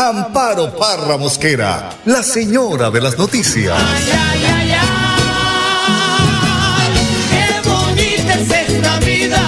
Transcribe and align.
Amparo 0.00 0.70
Parra 0.76 1.16
Mosquera, 1.16 1.90
la 2.04 2.22
señora 2.22 2.88
de 2.88 3.00
las 3.00 3.18
noticias. 3.18 3.74
Ay, 3.76 4.04
ay, 4.12 4.44
ay, 4.46 4.70
ay, 4.80 6.92
qué 7.32 7.68
bonita 7.68 8.34
es 8.34 8.48
esta 8.70 9.00
vida. 9.00 9.42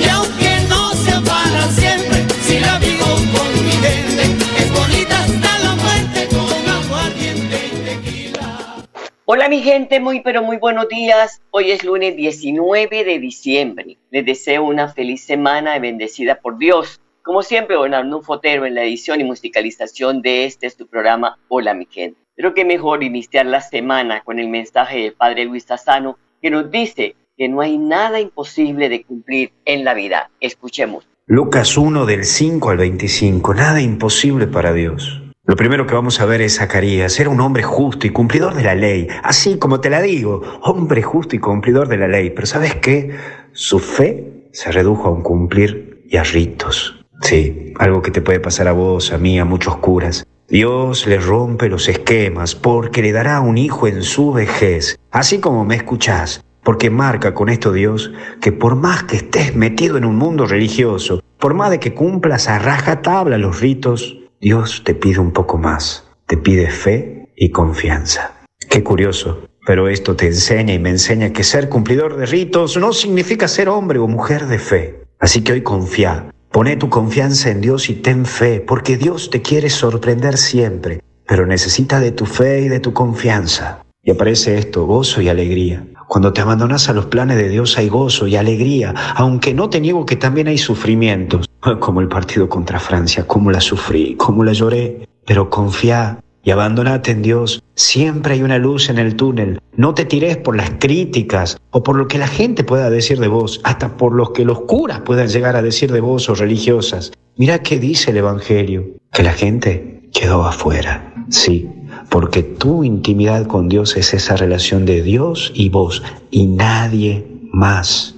Y 0.00 0.08
aunque 0.08 0.60
no 0.70 0.94
sea 0.94 1.20
para 1.20 1.68
siempre, 1.68 2.24
si 2.40 2.58
la 2.60 2.78
vivo 2.78 3.04
con 3.04 3.52
mi 3.62 3.72
gente, 3.72 4.22
es 4.56 4.72
bonita 4.72 5.22
hasta 5.22 5.58
la 5.58 5.74
muerte 5.74 6.26
con 6.30 6.66
aguardiente 6.66 7.66
y 7.66 7.70
tequila. 7.84 8.86
Hola 9.26 9.50
mi 9.50 9.60
gente, 9.60 10.00
muy 10.00 10.22
pero 10.22 10.42
muy 10.42 10.56
buenos 10.56 10.88
días. 10.88 11.42
Hoy 11.50 11.72
es 11.72 11.84
lunes 11.84 12.16
19 12.16 13.04
de 13.04 13.18
diciembre. 13.18 13.98
Les 14.10 14.24
deseo 14.24 14.64
una 14.64 14.88
feliz 14.88 15.22
semana 15.22 15.78
bendecida 15.78 16.40
por 16.40 16.56
Dios. 16.56 17.02
Como 17.26 17.42
siempre, 17.42 17.74
don 17.74 18.22
Fotero 18.22 18.66
en 18.66 18.76
la 18.76 18.84
edición 18.84 19.20
y 19.20 19.24
musicalización 19.24 20.22
de 20.22 20.44
este 20.44 20.68
es 20.68 20.76
tu 20.76 20.86
programa 20.86 21.36
Hola 21.48 21.74
mi 21.74 21.88
gente. 21.90 22.20
Creo 22.36 22.54
que 22.54 22.64
mejor 22.64 23.02
iniciar 23.02 23.46
la 23.46 23.60
semana 23.60 24.22
con 24.22 24.38
el 24.38 24.48
mensaje 24.48 25.00
del 25.00 25.12
Padre 25.12 25.44
Luis 25.44 25.64
Sassano 25.64 26.18
que 26.40 26.50
nos 26.50 26.70
dice 26.70 27.16
que 27.36 27.48
no 27.48 27.62
hay 27.62 27.78
nada 27.78 28.20
imposible 28.20 28.88
de 28.88 29.02
cumplir 29.02 29.50
en 29.64 29.84
la 29.84 29.94
vida. 29.94 30.30
Escuchemos. 30.38 31.08
Lucas 31.26 31.76
1 31.76 32.06
del 32.06 32.24
5 32.24 32.70
al 32.70 32.76
25, 32.76 33.54
nada 33.54 33.80
imposible 33.80 34.46
para 34.46 34.72
Dios. 34.72 35.20
Lo 35.46 35.56
primero 35.56 35.84
que 35.88 35.94
vamos 35.94 36.20
a 36.20 36.26
ver 36.26 36.40
es 36.42 36.58
Zacarías, 36.58 37.18
era 37.18 37.28
un 37.28 37.40
hombre 37.40 37.64
justo 37.64 38.06
y 38.06 38.10
cumplidor 38.10 38.54
de 38.54 38.62
la 38.62 38.76
ley, 38.76 39.08
así 39.24 39.58
como 39.58 39.80
te 39.80 39.90
la 39.90 40.00
digo, 40.00 40.42
hombre 40.62 41.02
justo 41.02 41.34
y 41.34 41.40
cumplidor 41.40 41.88
de 41.88 41.96
la 41.96 42.06
ley, 42.06 42.30
pero 42.30 42.46
¿sabes 42.46 42.76
qué? 42.76 43.16
Su 43.50 43.80
fe 43.80 44.48
se 44.52 44.70
redujo 44.70 45.08
a 45.08 45.10
un 45.10 45.22
cumplir 45.22 46.04
y 46.08 46.18
a 46.18 46.22
ritos. 46.22 46.96
Sí, 47.22 47.72
algo 47.78 48.02
que 48.02 48.10
te 48.10 48.20
puede 48.20 48.40
pasar 48.40 48.68
a 48.68 48.72
vos, 48.72 49.12
a 49.12 49.18
mí, 49.18 49.38
a 49.38 49.44
muchos 49.44 49.76
curas. 49.78 50.26
Dios 50.48 51.06
le 51.06 51.18
rompe 51.18 51.68
los 51.68 51.88
esquemas 51.88 52.54
porque 52.54 53.02
le 53.02 53.12
dará 53.12 53.40
un 53.40 53.58
hijo 53.58 53.88
en 53.88 54.02
su 54.02 54.32
vejez, 54.32 54.96
así 55.10 55.40
como 55.40 55.64
me 55.64 55.74
escuchás, 55.74 56.44
porque 56.62 56.88
marca 56.88 57.34
con 57.34 57.48
esto 57.48 57.72
Dios 57.72 58.12
que 58.40 58.52
por 58.52 58.76
más 58.76 59.02
que 59.04 59.16
estés 59.16 59.56
metido 59.56 59.96
en 59.96 60.04
un 60.04 60.16
mundo 60.16 60.46
religioso, 60.46 61.20
por 61.38 61.54
más 61.54 61.70
de 61.70 61.80
que 61.80 61.94
cumplas 61.94 62.48
a 62.48 62.60
rajatabla 62.60 63.38
los 63.38 63.60
ritos, 63.60 64.18
Dios 64.40 64.82
te 64.84 64.94
pide 64.94 65.18
un 65.18 65.32
poco 65.32 65.58
más, 65.58 66.06
te 66.26 66.36
pide 66.36 66.70
fe 66.70 67.28
y 67.34 67.50
confianza. 67.50 68.32
Qué 68.70 68.84
curioso, 68.84 69.48
pero 69.66 69.88
esto 69.88 70.14
te 70.14 70.26
enseña 70.26 70.74
y 70.74 70.78
me 70.78 70.90
enseña 70.90 71.32
que 71.32 71.42
ser 71.42 71.68
cumplidor 71.68 72.16
de 72.16 72.26
ritos 72.26 72.76
no 72.76 72.92
significa 72.92 73.48
ser 73.48 73.68
hombre 73.68 73.98
o 73.98 74.06
mujer 74.06 74.46
de 74.46 74.60
fe. 74.60 75.02
Así 75.18 75.42
que 75.42 75.52
hoy 75.52 75.62
confía, 75.62 76.30
Pone 76.56 76.76
tu 76.76 76.88
confianza 76.88 77.50
en 77.50 77.60
Dios 77.60 77.90
y 77.90 77.96
ten 77.96 78.24
fe, 78.24 78.64
porque 78.66 78.96
Dios 78.96 79.28
te 79.28 79.42
quiere 79.42 79.68
sorprender 79.68 80.38
siempre, 80.38 81.02
pero 81.28 81.44
necesita 81.44 82.00
de 82.00 82.12
tu 82.12 82.24
fe 82.24 82.62
y 82.62 82.68
de 82.68 82.80
tu 82.80 82.94
confianza. 82.94 83.82
Y 84.02 84.10
aparece 84.10 84.56
esto, 84.56 84.86
gozo 84.86 85.20
y 85.20 85.28
alegría. 85.28 85.86
Cuando 86.08 86.32
te 86.32 86.40
abandonas 86.40 86.88
a 86.88 86.94
los 86.94 87.04
planes 87.04 87.36
de 87.36 87.50
Dios 87.50 87.76
hay 87.76 87.90
gozo 87.90 88.26
y 88.26 88.36
alegría, 88.36 88.94
aunque 89.16 89.52
no 89.52 89.68
te 89.68 89.82
niego 89.82 90.06
que 90.06 90.16
también 90.16 90.48
hay 90.48 90.56
sufrimientos, 90.56 91.46
como 91.78 92.00
el 92.00 92.08
partido 92.08 92.48
contra 92.48 92.80
Francia, 92.80 93.26
cómo 93.26 93.50
la 93.50 93.60
sufrí, 93.60 94.14
cómo 94.16 94.42
la 94.42 94.54
lloré, 94.54 95.06
pero 95.26 95.50
confía 95.50 96.20
y 96.46 96.52
abandonate 96.52 97.10
en 97.10 97.22
Dios. 97.22 97.62
Siempre 97.74 98.34
hay 98.34 98.42
una 98.42 98.58
luz 98.58 98.88
en 98.88 98.98
el 98.98 99.16
túnel. 99.16 99.60
No 99.76 99.94
te 99.94 100.04
tires 100.04 100.36
por 100.36 100.56
las 100.56 100.70
críticas 100.78 101.58
o 101.72 101.82
por 101.82 101.96
lo 101.96 102.06
que 102.06 102.18
la 102.18 102.28
gente 102.28 102.62
pueda 102.62 102.88
decir 102.88 103.18
de 103.18 103.26
vos, 103.26 103.60
hasta 103.64 103.96
por 103.96 104.14
lo 104.14 104.32
que 104.32 104.44
los 104.44 104.60
curas 104.60 105.00
puedan 105.00 105.26
llegar 105.26 105.56
a 105.56 105.62
decir 105.62 105.90
de 105.90 106.00
vos 106.00 106.30
o 106.30 106.36
religiosas. 106.36 107.12
Mira 107.36 107.58
qué 107.58 107.80
dice 107.80 108.12
el 108.12 108.18
Evangelio, 108.18 108.86
que 109.12 109.24
la 109.24 109.32
gente 109.32 110.08
quedó 110.12 110.46
afuera. 110.46 111.12
Sí, 111.30 111.68
porque 112.10 112.44
tu 112.44 112.84
intimidad 112.84 113.46
con 113.48 113.68
Dios 113.68 113.96
es 113.96 114.14
esa 114.14 114.36
relación 114.36 114.86
de 114.86 115.02
Dios 115.02 115.50
y 115.52 115.68
vos 115.68 116.04
y 116.30 116.46
nadie 116.46 117.26
más. 117.52 118.14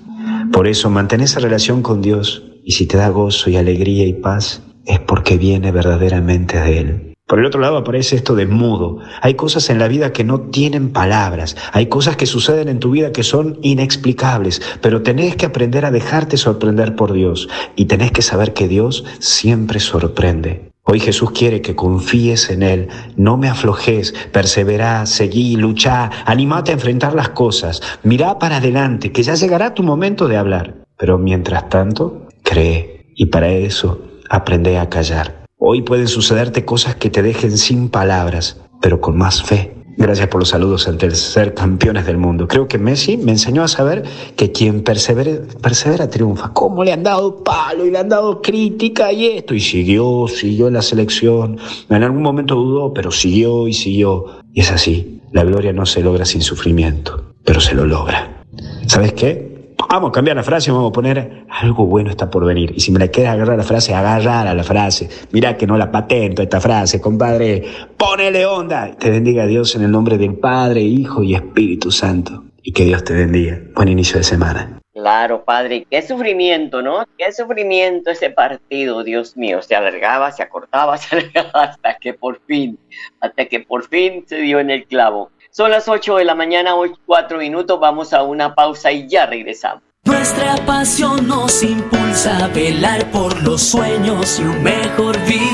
Por 0.52 0.68
eso 0.68 0.90
mantén 0.90 1.22
esa 1.22 1.40
relación 1.40 1.80
con 1.80 2.02
Dios 2.02 2.44
y 2.62 2.72
si 2.72 2.86
te 2.86 2.98
da 2.98 3.08
gozo 3.08 3.48
y 3.48 3.56
alegría 3.56 4.06
y 4.06 4.12
paz, 4.12 4.62
es 4.84 5.00
porque 5.00 5.38
viene 5.38 5.72
verdaderamente 5.72 6.60
de 6.60 6.78
Él. 6.78 7.14
Por 7.28 7.38
el 7.38 7.44
otro 7.44 7.60
lado 7.60 7.76
aparece 7.76 8.16
esto 8.16 8.34
de 8.34 8.46
mudo. 8.46 9.00
Hay 9.20 9.34
cosas 9.34 9.68
en 9.68 9.78
la 9.78 9.86
vida 9.86 10.14
que 10.14 10.24
no 10.24 10.40
tienen 10.40 10.94
palabras. 10.94 11.56
Hay 11.72 11.86
cosas 11.86 12.16
que 12.16 12.24
suceden 12.24 12.68
en 12.68 12.80
tu 12.80 12.92
vida 12.92 13.12
que 13.12 13.22
son 13.22 13.58
inexplicables. 13.60 14.62
Pero 14.80 15.02
tenés 15.02 15.36
que 15.36 15.44
aprender 15.44 15.84
a 15.84 15.90
dejarte 15.90 16.38
sorprender 16.38 16.96
por 16.96 17.12
Dios. 17.12 17.50
Y 17.76 17.84
tenés 17.84 18.12
que 18.12 18.22
saber 18.22 18.54
que 18.54 18.66
Dios 18.66 19.04
siempre 19.18 19.78
sorprende. 19.78 20.70
Hoy 20.84 21.00
Jesús 21.00 21.32
quiere 21.32 21.60
que 21.60 21.76
confíes 21.76 22.48
en 22.48 22.62
Él, 22.62 22.88
no 23.14 23.36
me 23.36 23.50
aflojes, 23.50 24.14
perseverá, 24.32 25.04
seguí, 25.04 25.54
luchá, 25.56 26.10
animate 26.24 26.70
a 26.70 26.74
enfrentar 26.74 27.12
las 27.12 27.28
cosas, 27.28 27.82
mirá 28.04 28.38
para 28.38 28.56
adelante, 28.56 29.12
que 29.12 29.22
ya 29.22 29.34
llegará 29.34 29.74
tu 29.74 29.82
momento 29.82 30.28
de 30.28 30.38
hablar. 30.38 30.76
Pero 30.96 31.18
mientras 31.18 31.68
tanto, 31.68 32.28
cree, 32.42 33.12
y 33.14 33.26
para 33.26 33.50
eso 33.50 34.00
aprende 34.30 34.78
a 34.78 34.88
callar. 34.88 35.38
Hoy 35.60 35.82
pueden 35.82 36.06
sucederte 36.06 36.64
cosas 36.64 36.94
que 36.94 37.10
te 37.10 37.20
dejen 37.20 37.58
sin 37.58 37.88
palabras, 37.88 38.60
pero 38.80 39.00
con 39.00 39.19
más 39.19 39.42
fe. 39.42 39.74
Gracias 39.96 40.28
por 40.28 40.41
los 40.41 40.50
saludos 40.50 40.86
ante 40.86 41.10
ser 41.10 41.52
campeones 41.52 42.06
del 42.06 42.16
mundo. 42.16 42.46
Creo 42.46 42.69
que 42.69 42.78
Messi 42.78 43.16
me 43.16 43.32
enseñó 43.32 43.64
a 43.64 43.69
saber 43.69 44.04
que 44.36 44.52
quien 44.52 44.84
persevere, 44.84 45.41
persevera 45.60 46.08
triunfa. 46.08 46.52
¿Cómo 46.52 46.84
le 46.84 46.92
han 46.92 47.02
dado 47.02 47.42
palo 47.42 47.84
y 47.84 47.91
le 47.91 47.98
han 47.98 48.08
dado 48.08 48.41
crítica 48.41 49.10
y 49.10 49.26
esto? 49.26 49.52
Y 49.52 49.60
siguió, 49.60 50.28
siguió 50.28 50.69
en 50.69 50.74
la 50.74 50.82
selección. 50.82 51.58
En 51.90 52.04
algún 52.04 52.22
momento 52.22 52.54
dudó, 52.54 52.94
pero 52.94 53.10
siguió 53.10 53.66
y 53.66 53.72
siguió. 53.72 54.26
Y 54.52 54.60
es 54.60 54.70
así. 54.70 55.20
La 55.32 55.42
gloria 55.42 55.72
no 55.72 55.86
se 55.86 56.02
logra 56.02 56.25
sin 56.25 56.42
sufrimiento, 56.42 57.34
pero 57.44 57.60
se 57.60 57.75
lo 57.75 57.84
logra. 57.84 58.44
¿Sabes 58.86 59.12
qué? 59.14 59.47
Vamos 59.86 60.10
a 60.10 60.12
cambiar 60.12 60.36
la 60.36 60.42
frase 60.42 60.70
vamos 60.70 60.90
a 60.90 60.92
poner 60.92 61.44
algo 61.48 61.86
bueno 61.86 62.10
está 62.10 62.30
por 62.30 62.44
venir. 62.44 62.72
Y 62.76 62.80
si 62.80 62.92
me 62.92 62.98
la 62.98 63.08
quieres 63.08 63.32
agarrar 63.32 63.56
la 63.56 63.64
frase, 63.64 63.94
agarrar 63.94 64.46
a 64.46 64.54
la 64.54 64.62
frase. 64.62 65.08
Mira 65.32 65.56
que 65.56 65.66
no 65.66 65.76
la 65.78 65.90
patento 65.90 66.42
esta 66.42 66.60
frase, 66.60 67.00
compadre. 67.00 67.64
Ponele 67.96 68.44
onda. 68.44 68.94
Te 68.96 69.10
bendiga 69.10 69.46
Dios 69.46 69.74
en 69.76 69.82
el 69.82 69.90
nombre 69.90 70.18
del 70.18 70.36
Padre, 70.36 70.82
Hijo 70.82 71.22
y 71.22 71.34
Espíritu 71.34 71.90
Santo. 71.90 72.44
Y 72.62 72.72
que 72.72 72.84
Dios 72.84 73.02
te 73.04 73.14
bendiga. 73.14 73.60
Buen 73.74 73.88
inicio 73.88 74.18
de 74.18 74.24
semana. 74.24 74.78
Claro, 74.98 75.44
padre, 75.44 75.86
qué 75.88 76.02
sufrimiento, 76.02 76.82
¿no? 76.82 77.04
Qué 77.16 77.30
sufrimiento 77.30 78.10
ese 78.10 78.30
partido, 78.30 79.04
Dios 79.04 79.36
mío. 79.36 79.62
Se 79.62 79.76
alargaba, 79.76 80.32
se 80.32 80.42
acortaba, 80.42 80.96
se 80.98 81.16
alargaba 81.16 81.62
hasta 81.62 81.96
que 81.98 82.14
por 82.14 82.40
fin, 82.46 82.76
hasta 83.20 83.46
que 83.46 83.60
por 83.60 83.88
fin 83.88 84.24
se 84.26 84.38
dio 84.38 84.58
en 84.58 84.70
el 84.70 84.86
clavo. 84.86 85.30
Son 85.58 85.72
las 85.72 85.88
8 85.88 86.19
de 86.19 86.24
la 86.24 86.36
mañana, 86.36 86.76
hoy 86.76 86.92
4 87.04 87.36
minutos, 87.36 87.80
vamos 87.80 88.12
a 88.12 88.22
una 88.22 88.54
pausa 88.54 88.92
y 88.92 89.08
ya 89.08 89.26
regresamos. 89.26 89.82
Nuestra 90.04 90.54
pasión 90.64 91.26
nos 91.26 91.64
impulsa 91.64 92.44
a 92.44 92.46
velar 92.46 93.10
por 93.10 93.43
los 93.43 93.60
sueños 93.60 94.38
y 94.38 94.43
un 94.43 94.62
mejor 94.62 95.19
vivir. 95.25 95.50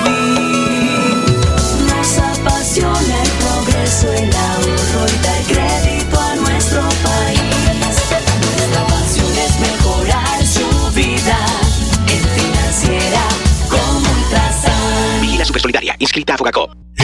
Nos 1.88 2.18
apasiona 2.18 3.22
el 3.22 3.30
progreso, 3.30 4.12
el 4.12 4.30
ahorro 4.36 5.06
y 5.08 5.24
dar 5.24 5.42
crédito 5.48 6.20
a 6.20 6.36
nuestro 6.36 6.82
país. 6.82 7.78
Nuestra 7.80 8.86
pasión 8.86 9.32
es 9.38 9.58
mejorar 9.58 10.44
su 10.44 10.92
vida 10.94 11.38
en 12.08 12.22
financiera 12.28 13.22
como 13.70 14.00
Ultrasan. 14.00 15.22
Vigila 15.22 15.46
Super 15.46 15.62
Solidaria, 15.62 15.96
inscrita 15.98 16.34
a 16.34 16.36
Fogacop. 16.36 16.83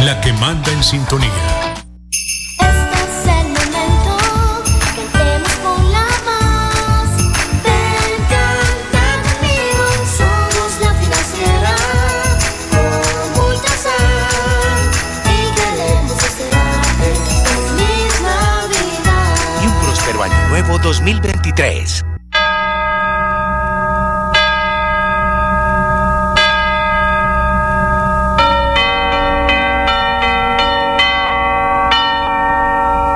la 0.00 0.20
que 0.20 0.32
manda 0.32 0.72
en 0.72 0.82
sintonía. 0.82 1.72
Nuevo 20.52 20.78
2023. 20.78 22.11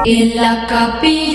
En 0.08 0.36
la 0.36 0.64
capilla 0.68 1.25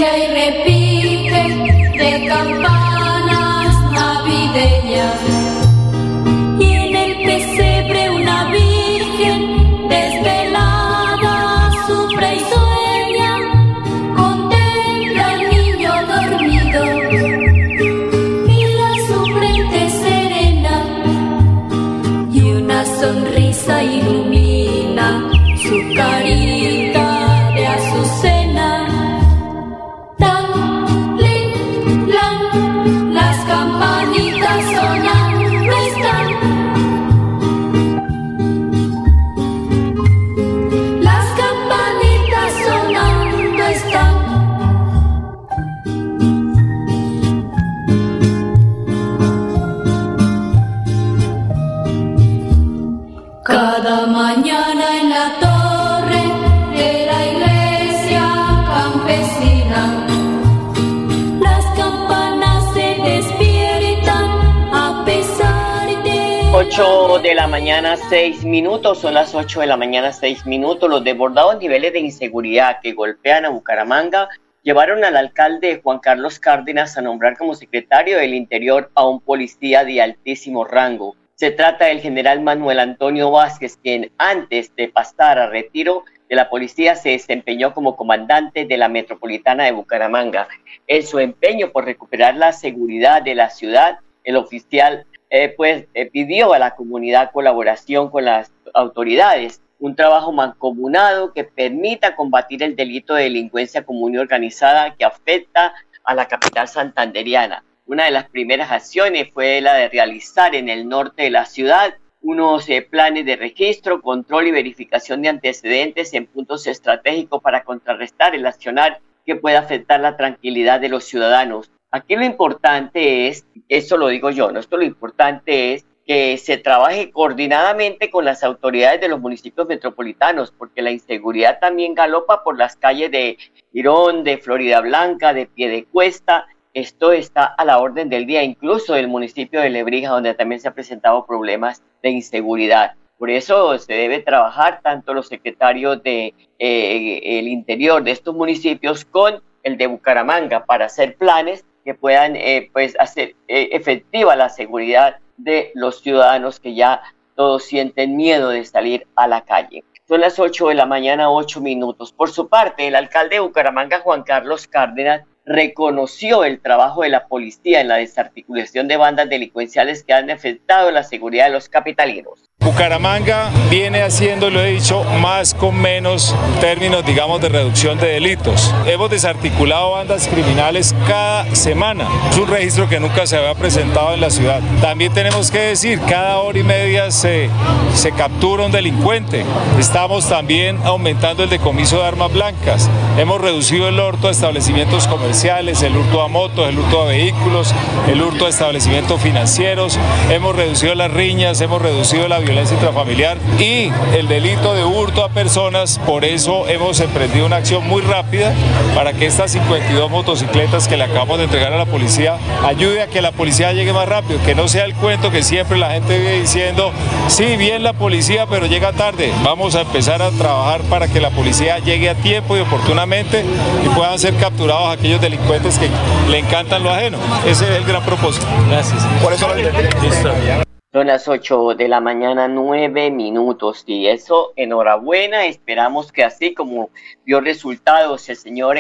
de 66.52 67.34
la 67.34 67.48
mañana, 67.48 67.96
seis 67.96 68.44
minutos, 68.44 69.00
son 69.00 69.14
las 69.14 69.34
8 69.34 69.62
de 69.62 69.68
la 69.68 69.78
mañana, 69.78 70.12
seis 70.12 70.46
minutos. 70.46 70.90
Los 70.90 71.04
desbordados 71.04 71.60
niveles 71.60 71.94
de 71.94 72.00
inseguridad 72.00 72.80
que 72.84 72.92
golpean 72.92 73.46
a 73.46 73.50
Bucaramanga 73.50 74.28
llevaron 74.62 75.06
al 75.06 75.16
alcalde 75.16 75.80
Juan 75.82 76.00
Carlos 76.00 76.40
Cárdenas 76.40 76.98
a 76.98 77.02
nombrar 77.02 77.38
como 77.38 77.56
secretario 77.56 78.18
del 78.18 78.34
Interior 78.34 78.92
a 78.96 79.08
un 79.08 79.22
policía 79.22 79.86
de 79.86 80.02
altísimo 80.02 80.66
rango. 80.66 81.16
Se 81.36 81.52
trata 81.52 81.86
del 81.86 82.02
general 82.02 82.42
Manuel 82.42 82.80
Antonio 82.80 83.32
Vázquez, 83.32 83.78
quien 83.82 84.12
antes 84.18 84.76
de 84.76 84.90
pasar 84.90 85.40
a 85.40 85.48
retiro 85.48 86.04
de 86.30 86.36
la 86.36 86.50
policía 86.50 86.96
se 86.96 87.12
desempeñó 87.12 87.74
como 87.74 87.96
comandante 87.96 88.66
de 88.66 88.78
la 88.78 88.90
metropolitana 88.90 89.64
de 89.64 89.72
Bucaramanga. 89.72 90.50
En 90.88 91.04
su 91.06 91.20
empeño 91.20 91.72
por 91.72 91.86
recuperar 91.86 92.36
la 92.36 92.52
seguridad 92.52 93.22
de 93.22 93.36
la 93.36 93.50
ciudad, 93.50 94.00
el 94.26 94.36
oficial 94.36 95.06
eh, 95.32 95.54
pues 95.56 95.86
eh, 95.94 96.08
pidió 96.08 96.54
a 96.54 96.60
la 96.60 96.76
comunidad 96.76 97.32
colaboración 97.32 98.12
con 98.12 98.26
las 98.26 98.52
autoridades, 98.74 99.62
un 99.80 99.96
trabajo 99.96 100.34
mancomunado 100.34 101.32
que 101.34 101.46
permita 101.46 102.18
combatir 102.18 102.62
el 102.64 102.76
delito 102.76 103.16
de 103.16 103.24
delincuencia 103.24 103.84
común 103.84 104.14
y 104.14 104.18
organizada 104.18 104.94
que 104.94 105.06
afecta 105.06 105.74
a 106.04 106.16
la 106.16 106.28
capital 106.28 106.68
santanderiana. 106.68 107.64
Una 107.86 108.06
de 108.06 108.12
las 108.12 108.30
primeras 108.30 108.72
acciones 108.72 109.30
fue 109.34 109.62
la 109.62 109.74
de 109.76 109.88
realizar 109.88 110.54
en 110.54 110.68
el 110.68 110.88
norte 110.90 111.24
de 111.24 111.30
la 111.30 111.46
ciudad 111.46 111.96
unos 112.22 112.70
eh, 112.70 112.82
planes 112.82 113.26
de 113.26 113.38
registro, 113.38 114.02
control 114.02 114.48
y 114.48 114.52
verificación 114.52 115.22
de 115.22 115.30
antecedentes 115.30 116.14
en 116.14 116.28
puntos 116.28 116.68
estratégicos 116.68 117.42
para 117.42 117.64
contrarrestar 117.64 118.36
el 118.36 118.46
accionar 118.46 119.00
que 119.26 119.38
pueda 119.38 119.60
afectar 119.60 120.02
la 120.02 120.18
tranquilidad 120.18 120.82
de 120.82 120.90
los 120.90 121.06
ciudadanos. 121.06 121.72
Aquí 121.92 122.16
lo 122.16 122.24
importante 122.24 123.28
es, 123.28 123.46
eso 123.68 123.98
lo 123.98 124.08
digo 124.08 124.30
yo, 124.30 124.50
¿no? 124.50 124.62
Esto 124.62 124.78
lo 124.78 124.84
importante 124.84 125.74
es 125.74 125.86
que 126.08 126.38
se 126.38 126.58
trabaje 126.58 127.12
coordinadamente 127.12 128.10
con 128.10 128.24
las 128.24 128.44
autoridades 128.44 129.02
de 129.02 129.10
los 129.10 129.20
municipios 129.20 129.68
metropolitanos, 129.68 130.52
porque 130.52 130.82
la 130.82 130.92
inseguridad 130.92 131.60
también 131.60 131.94
galopa 131.94 132.44
por 132.44 132.58
las 132.58 132.78
calles 132.78 133.12
de 133.12 133.38
Irón, 133.74 134.24
de 134.24 134.38
Florida 134.38 134.80
Blanca, 134.80 135.34
de 135.34 135.48
Piedecuesta. 135.48 136.48
Esto 136.74 137.12
está 137.12 137.44
a 137.44 137.66
la 137.66 137.80
orden 137.80 138.08
del 138.08 138.26
día, 138.26 138.42
incluso 138.42 138.94
del 138.94 139.10
municipio 139.10 139.60
de 139.60 139.70
Lebrija, 139.70 140.12
donde 140.12 140.34
también 140.34 140.62
se 140.62 140.70
han 140.70 140.74
presentado 140.74 141.26
problemas 141.26 141.84
de 142.02 142.12
inseguridad. 142.12 142.96
Por 143.18 143.30
eso 143.30 143.78
se 143.78 143.94
debe 143.94 144.20
trabajar 144.20 144.80
tanto 144.82 145.14
los 145.14 145.28
secretarios 145.28 146.02
de 146.02 146.34
eh, 146.58 147.42
interior 147.44 148.02
de 148.02 148.12
estos 148.12 148.34
municipios 148.34 149.04
con 149.04 149.44
el 149.64 149.78
de 149.78 149.88
Bucaramanga 149.88 150.66
para 150.66 150.86
hacer 150.86 151.18
planes 151.18 151.66
que 151.84 151.94
puedan 151.94 152.36
eh, 152.36 152.70
pues 152.74 152.96
hacer 153.00 153.36
eh, 153.48 153.70
efectiva 153.72 154.36
la 154.36 154.50
seguridad 154.50 155.18
de 155.38 155.72
los 155.76 156.02
ciudadanos 156.02 156.60
que 156.60 156.76
ya 156.76 157.02
todos 157.36 157.64
sienten 157.64 158.16
miedo 158.16 158.50
de 158.50 158.64
salir 158.66 159.08
a 159.16 159.28
la 159.28 159.42
calle. 159.42 159.84
Son 160.08 160.22
las 160.22 160.40
8 160.40 160.68
de 160.68 160.76
la 160.76 160.86
mañana, 160.86 161.32
8 161.32 161.62
minutos. 161.62 162.12
Por 162.12 162.32
su 162.32 162.50
parte, 162.50 162.88
el 162.88 162.96
alcalde 162.96 163.36
de 163.36 163.40
Bucaramanga, 163.40 164.02
Juan 164.02 164.24
Carlos 164.24 164.68
Cárdenas, 164.68 165.24
reconoció 165.46 166.44
el 166.44 166.60
trabajo 166.60 167.02
de 167.02 167.10
la 167.10 167.28
policía 167.28 167.82
en 167.82 167.88
la 167.88 167.96
desarticulación 167.96 168.88
de 168.88 168.98
bandas 168.98 169.30
delincuenciales 169.30 170.04
que 170.04 170.14
han 170.14 170.30
afectado 170.30 170.92
la 170.92 171.04
seguridad 171.04 171.46
de 171.46 171.54
los 171.54 171.70
capitalinos. 171.70 172.51
Bucaramanga 172.64 173.50
viene 173.72 174.04
haciendo, 174.04 174.52
lo 174.52 174.64
he 174.64 174.74
dicho, 174.74 175.04
más 175.20 175.56
con 175.56 175.82
menos 175.82 176.36
términos, 176.60 177.04
digamos, 177.04 177.42
de 177.42 177.50
reducción 177.50 177.98
de 177.98 178.06
delitos. 178.10 178.72
Hemos 178.86 179.10
desarticulado 179.10 179.94
bandas 179.94 180.28
criminales 180.28 180.94
cada 181.08 181.56
semana. 181.56 182.08
Es 182.30 182.38
un 182.38 182.48
registro 182.48 182.88
que 182.88 183.00
nunca 183.00 183.26
se 183.26 183.36
había 183.36 183.56
presentado 183.56 184.14
en 184.14 184.22
la 184.22 184.30
ciudad. 184.30 184.62
También 184.80 185.12
tenemos 185.12 185.50
que 185.50 185.58
decir, 185.58 186.00
cada 186.02 186.38
hora 186.38 186.60
y 186.60 186.64
media 186.64 187.10
se, 187.10 187.50
se 187.96 188.12
captura 188.12 188.68
un 188.68 188.72
delincuente. 188.72 189.44
Estamos 189.80 190.30
también 190.30 190.78
aumentando 190.84 191.44
el 191.44 191.50
decomiso 191.50 191.98
de 191.98 192.06
armas 192.06 192.32
blancas. 192.32 192.88
Hemos 193.18 193.42
reducido 193.42 193.88
el 193.88 194.00
hurto 194.00 194.28
a 194.28 194.32
establecimientos 194.32 195.08
comerciales, 195.08 195.82
el 195.82 195.98
hurto 195.98 196.22
a 196.22 196.28
motos, 196.28 196.70
el 196.70 196.78
hurto 196.78 197.02
a 197.02 197.06
vehículos, 197.06 197.74
el 198.08 198.22
hurto 198.22 198.46
a 198.46 198.50
establecimientos 198.50 199.20
financieros. 199.20 199.98
Hemos 200.30 200.56
reducido 200.56 200.94
las 200.94 201.10
riñas, 201.10 201.60
hemos 201.62 201.82
reducido 201.82 202.28
la 202.28 202.38
violencia 202.38 202.51
violencia 202.52 202.76
intrafamiliar 202.76 203.38
y 203.60 203.90
el 204.14 204.28
delito 204.28 204.74
de 204.74 204.84
hurto 204.84 205.24
a 205.24 205.30
personas. 205.30 206.00
Por 206.06 206.26
eso 206.26 206.68
hemos 206.68 207.00
emprendido 207.00 207.46
una 207.46 207.58
acción 207.58 207.88
muy 207.88 208.02
rápida 208.02 208.54
para 208.94 209.14
que 209.14 209.26
estas 209.26 209.52
52 209.52 210.12
motocicletas 210.12 210.90
que 210.90 210.98
le 210.98 211.06
acabamos 211.06 211.38
de 211.38 211.46
entregar 211.46 211.72
a 211.72 211.78
la 211.78 211.86
policía 211.86 212.38
ayude 212.66 213.04
a 213.04 213.08
que 213.08 213.22
la 213.22 213.32
policía 213.32 213.72
llegue 213.72 213.94
más 213.94 214.08
rápido, 214.08 214.42
que 214.46 214.54
no 214.54 214.68
sea 214.68 214.84
el 214.84 214.96
cuento 214.96 215.32
que 215.32 215.44
siempre 215.44 215.78
la 215.78 215.92
gente 215.92 216.18
vive 216.18 216.42
diciendo, 216.42 216.92
sí, 217.30 217.56
bien 217.56 217.84
la 217.84 217.94
policía, 217.94 218.46
pero 218.48 218.66
llega 218.66 218.92
tarde. 218.92 219.32
Vamos 219.44 219.76
a 219.76 219.82
empezar 219.82 220.22
a 220.22 220.30
trabajar 220.32 220.82
para 220.82 221.08
que 221.08 221.22
la 221.22 221.30
policía 221.30 221.80
llegue 221.80 222.10
a 222.10 222.16
tiempo 222.16 222.58
y 222.58 222.60
oportunamente 222.60 223.46
y 223.86 223.90
puedan 223.90 224.20
ser 224.20 224.36
capturados 224.36 224.98
aquellos 224.98 225.22
delincuentes 225.22 225.78
que 225.78 225.90
le 226.30 226.40
encantan 226.40 226.84
lo 226.84 226.92
ajeno. 226.92 227.18
Ese 227.46 227.64
es 227.64 227.78
el 227.78 227.86
gran 227.86 228.04
propósito. 228.04 228.46
Gracias. 228.70 229.02
Por 229.24 229.32
eso 229.32 229.48
lo 229.48 230.71
son 230.94 231.08
las 231.08 231.28
8 231.28 231.76
de 231.76 231.88
la 231.88 232.02
mañana, 232.02 232.48
9 232.50 233.12
minutos. 233.12 233.84
Y 233.88 234.08
eso, 234.08 234.52
enhorabuena. 234.58 235.46
Esperamos 235.46 236.12
que 236.12 236.24
así 236.24 236.54
como 236.54 236.90
dio 237.26 237.40
resultados 237.40 238.28
el 238.30 238.36
señor 238.36 238.78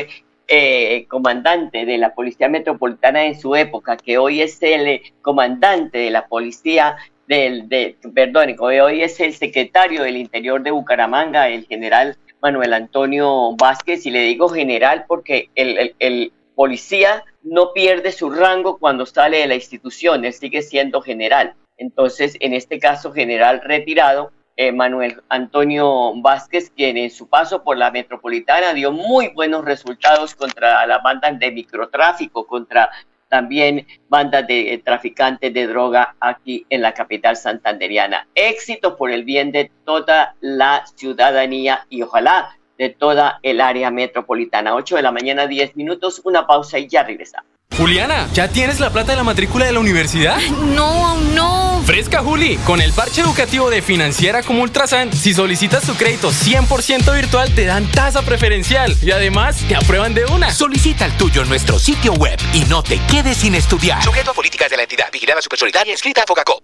eh, 0.47 1.05
comandante 1.07 1.85
de 1.85 1.97
la 1.97 2.13
Policía 2.13 2.49
Metropolitana 2.49 3.25
en 3.25 3.39
su 3.39 3.55
época, 3.55 3.95
que 3.95 4.17
hoy 4.17 4.41
es 4.41 4.61
el 4.61 5.01
comandante 5.21 5.99
de 5.99 6.09
la 6.09 6.27
Policía 6.27 6.97
del, 7.27 7.69
de, 7.69 7.95
perdón, 8.13 8.57
hoy 8.59 9.01
es 9.01 9.21
el 9.21 9.33
secretario 9.33 10.03
del 10.03 10.17
Interior 10.17 10.61
de 10.61 10.71
Bucaramanga, 10.71 11.47
el 11.47 11.65
general 11.65 12.17
Manuel 12.41 12.73
Antonio 12.73 13.55
Vázquez, 13.55 14.05
y 14.05 14.11
le 14.11 14.23
digo 14.23 14.49
general 14.49 15.05
porque 15.07 15.49
el, 15.55 15.95
el 15.99 16.33
policía 16.55 17.23
no 17.43 17.71
pierde 17.71 18.11
su 18.11 18.29
rango 18.29 18.77
cuando 18.77 19.05
sale 19.05 19.37
de 19.37 19.47
la 19.47 19.55
institución, 19.55 20.25
él 20.25 20.33
sigue 20.33 20.61
siendo 20.61 21.01
general. 21.01 21.55
Entonces, 21.81 22.37
en 22.39 22.53
este 22.53 22.77
caso, 22.77 23.11
general 23.11 23.59
retirado, 23.63 24.31
eh, 24.55 24.71
Manuel 24.71 25.19
Antonio 25.29 26.13
Vázquez, 26.21 26.69
quien 26.69 26.95
en 26.95 27.09
su 27.09 27.27
paso 27.27 27.63
por 27.63 27.75
la 27.75 27.89
metropolitana 27.89 28.75
dio 28.75 28.91
muy 28.91 29.29
buenos 29.29 29.65
resultados 29.65 30.35
contra 30.35 30.85
las 30.85 31.01
bandas 31.01 31.39
de 31.39 31.51
microtráfico, 31.51 32.45
contra 32.45 32.91
también 33.29 33.87
bandas 34.09 34.45
de 34.45 34.73
eh, 34.73 34.77
traficantes 34.77 35.51
de 35.51 35.65
droga 35.65 36.15
aquí 36.19 36.67
en 36.69 36.83
la 36.83 36.93
capital 36.93 37.35
santanderiana. 37.35 38.27
Éxito 38.35 38.95
por 38.95 39.09
el 39.09 39.23
bien 39.23 39.51
de 39.51 39.71
toda 39.83 40.35
la 40.39 40.85
ciudadanía 40.95 41.87
y 41.89 42.03
ojalá 42.03 42.59
de 42.77 42.89
toda 42.89 43.39
el 43.41 43.59
área 43.59 43.89
metropolitana. 43.89 44.75
8 44.75 44.97
de 44.97 45.01
la 45.01 45.11
mañana, 45.11 45.47
10 45.47 45.75
minutos, 45.75 46.21
una 46.25 46.45
pausa 46.45 46.77
y 46.77 46.87
ya 46.87 47.01
regresamos. 47.01 47.49
Juliana, 47.75 48.27
¿ya 48.33 48.49
tienes 48.49 48.79
la 48.79 48.91
plata 48.91 49.13
de 49.13 49.17
la 49.17 49.23
matrícula 49.23 49.65
de 49.65 49.71
la 49.71 49.79
universidad? 49.79 50.37
No, 50.75 51.15
no. 51.33 51.70
Fresca, 51.81 52.21
Juli. 52.23 52.57
Con 52.65 52.81
el 52.81 52.93
parche 52.93 53.21
educativo 53.21 53.69
de 53.69 53.81
Financiera 53.81 54.43
como 54.43 54.63
Ultrasan, 54.63 55.11
si 55.13 55.33
solicitas 55.33 55.83
tu 55.83 55.95
crédito 55.95 56.31
100% 56.31 57.13
virtual, 57.13 57.53
te 57.53 57.65
dan 57.65 57.89
tasa 57.91 58.21
preferencial 58.21 58.95
y 59.01 59.11
además 59.11 59.57
te 59.67 59.75
aprueban 59.75 60.13
de 60.13 60.25
una. 60.25 60.51
Solicita 60.51 61.05
el 61.05 61.17
tuyo 61.17 61.41
en 61.41 61.49
nuestro 61.49 61.79
sitio 61.79 62.13
web 62.13 62.39
y 62.53 62.65
no 62.65 62.83
te 62.83 62.99
quedes 63.07 63.37
sin 63.37 63.55
estudiar. 63.55 64.03
Sujeto 64.03 64.31
a 64.31 64.33
políticas 64.33 64.69
de 64.69 64.77
la 64.77 64.83
entidad. 64.83 65.05
Vigilada 65.11 65.41
Supersolidaria, 65.41 65.93
escrita 65.93 66.23
a 66.23 66.25
Focacop. 66.25 66.61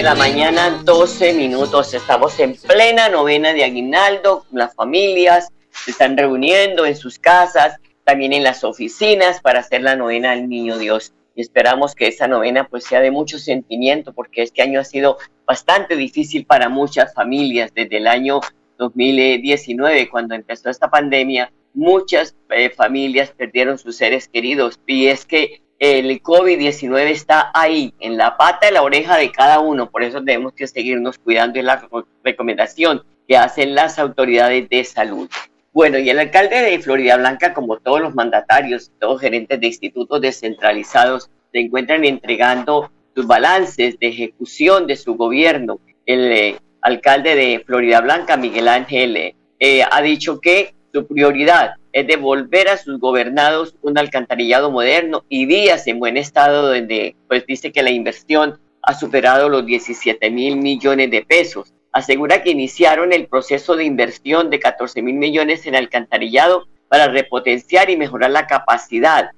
De 0.00 0.04
la 0.04 0.14
mañana, 0.14 0.80
12 0.82 1.34
minutos. 1.34 1.92
Estamos 1.92 2.40
en 2.40 2.54
plena 2.54 3.10
novena 3.10 3.52
de 3.52 3.64
aguinaldo. 3.64 4.46
Las 4.50 4.74
familias 4.74 5.52
se 5.72 5.90
están 5.90 6.16
reuniendo 6.16 6.86
en 6.86 6.96
sus 6.96 7.18
casas, 7.18 7.76
también 8.04 8.32
en 8.32 8.42
las 8.42 8.64
oficinas 8.64 9.42
para 9.42 9.60
hacer 9.60 9.82
la 9.82 9.96
novena 9.96 10.32
al 10.32 10.48
Niño 10.48 10.78
Dios. 10.78 11.12
Y 11.34 11.42
esperamos 11.42 11.94
que 11.94 12.06
esa 12.06 12.28
novena 12.28 12.66
pues 12.66 12.84
sea 12.84 13.02
de 13.02 13.10
mucho 13.10 13.38
sentimiento 13.38 14.14
porque 14.14 14.42
este 14.42 14.62
año 14.62 14.80
ha 14.80 14.84
sido 14.84 15.18
bastante 15.46 15.96
difícil 15.96 16.46
para 16.46 16.70
muchas 16.70 17.12
familias. 17.12 17.70
Desde 17.74 17.98
el 17.98 18.06
año 18.06 18.40
2019, 18.78 20.08
cuando 20.08 20.34
empezó 20.34 20.70
esta 20.70 20.88
pandemia, 20.88 21.52
muchas 21.74 22.34
eh, 22.48 22.70
familias 22.70 23.34
perdieron 23.36 23.76
sus 23.76 23.96
seres 23.96 24.28
queridos. 24.28 24.80
Y 24.86 25.08
es 25.08 25.26
que 25.26 25.60
el 25.80 26.22
COVID-19 26.22 27.08
está 27.08 27.50
ahí, 27.54 27.94
en 28.00 28.18
la 28.18 28.36
pata 28.36 28.66
de 28.66 28.72
la 28.72 28.82
oreja 28.82 29.16
de 29.16 29.32
cada 29.32 29.60
uno, 29.60 29.90
por 29.90 30.02
eso 30.02 30.22
tenemos 30.22 30.52
que 30.52 30.66
seguirnos 30.66 31.16
cuidando 31.18 31.58
y 31.58 31.62
la 31.62 31.88
recomendación 32.22 33.02
que 33.26 33.38
hacen 33.38 33.74
las 33.74 33.98
autoridades 33.98 34.68
de 34.68 34.84
salud. 34.84 35.30
Bueno, 35.72 35.98
y 35.98 36.10
el 36.10 36.18
alcalde 36.18 36.60
de 36.60 36.78
Florida 36.80 37.16
Blanca, 37.16 37.54
como 37.54 37.78
todos 37.78 38.02
los 38.02 38.14
mandatarios, 38.14 38.90
todos 38.98 39.22
gerentes 39.22 39.58
de 39.58 39.68
institutos 39.68 40.20
descentralizados, 40.20 41.30
se 41.50 41.60
encuentran 41.60 42.04
entregando 42.04 42.90
sus 43.14 43.26
balances 43.26 43.98
de 43.98 44.08
ejecución 44.08 44.86
de 44.86 44.96
su 44.96 45.14
gobierno. 45.14 45.80
El 46.04 46.32
eh, 46.32 46.56
alcalde 46.82 47.34
de 47.36 47.62
Florida 47.64 48.02
Blanca, 48.02 48.36
Miguel 48.36 48.68
Ángel, 48.68 49.34
eh, 49.58 49.82
ha 49.90 50.02
dicho 50.02 50.40
que 50.40 50.74
su 50.92 51.06
prioridad 51.06 51.74
es 51.92 52.06
devolver 52.06 52.68
a 52.68 52.76
sus 52.76 52.98
gobernados 52.98 53.74
un 53.82 53.98
alcantarillado 53.98 54.70
moderno 54.70 55.24
y 55.28 55.46
vías 55.46 55.86
en 55.86 55.98
buen 55.98 56.16
estado 56.16 56.68
donde 56.68 57.16
pues 57.28 57.46
dice 57.46 57.72
que 57.72 57.82
la 57.82 57.90
inversión 57.90 58.58
ha 58.82 58.94
superado 58.94 59.48
los 59.48 59.66
17 59.66 60.30
mil 60.30 60.56
millones 60.56 61.10
de 61.10 61.24
pesos. 61.24 61.72
Asegura 61.92 62.42
que 62.42 62.50
iniciaron 62.50 63.12
el 63.12 63.26
proceso 63.26 63.76
de 63.76 63.84
inversión 63.84 64.50
de 64.50 64.60
14 64.60 65.02
mil 65.02 65.16
millones 65.16 65.66
en 65.66 65.74
alcantarillado 65.74 66.66
para 66.88 67.08
repotenciar 67.08 67.90
y 67.90 67.96
mejorar 67.96 68.30
la 68.30 68.46
capacidad 68.46 69.30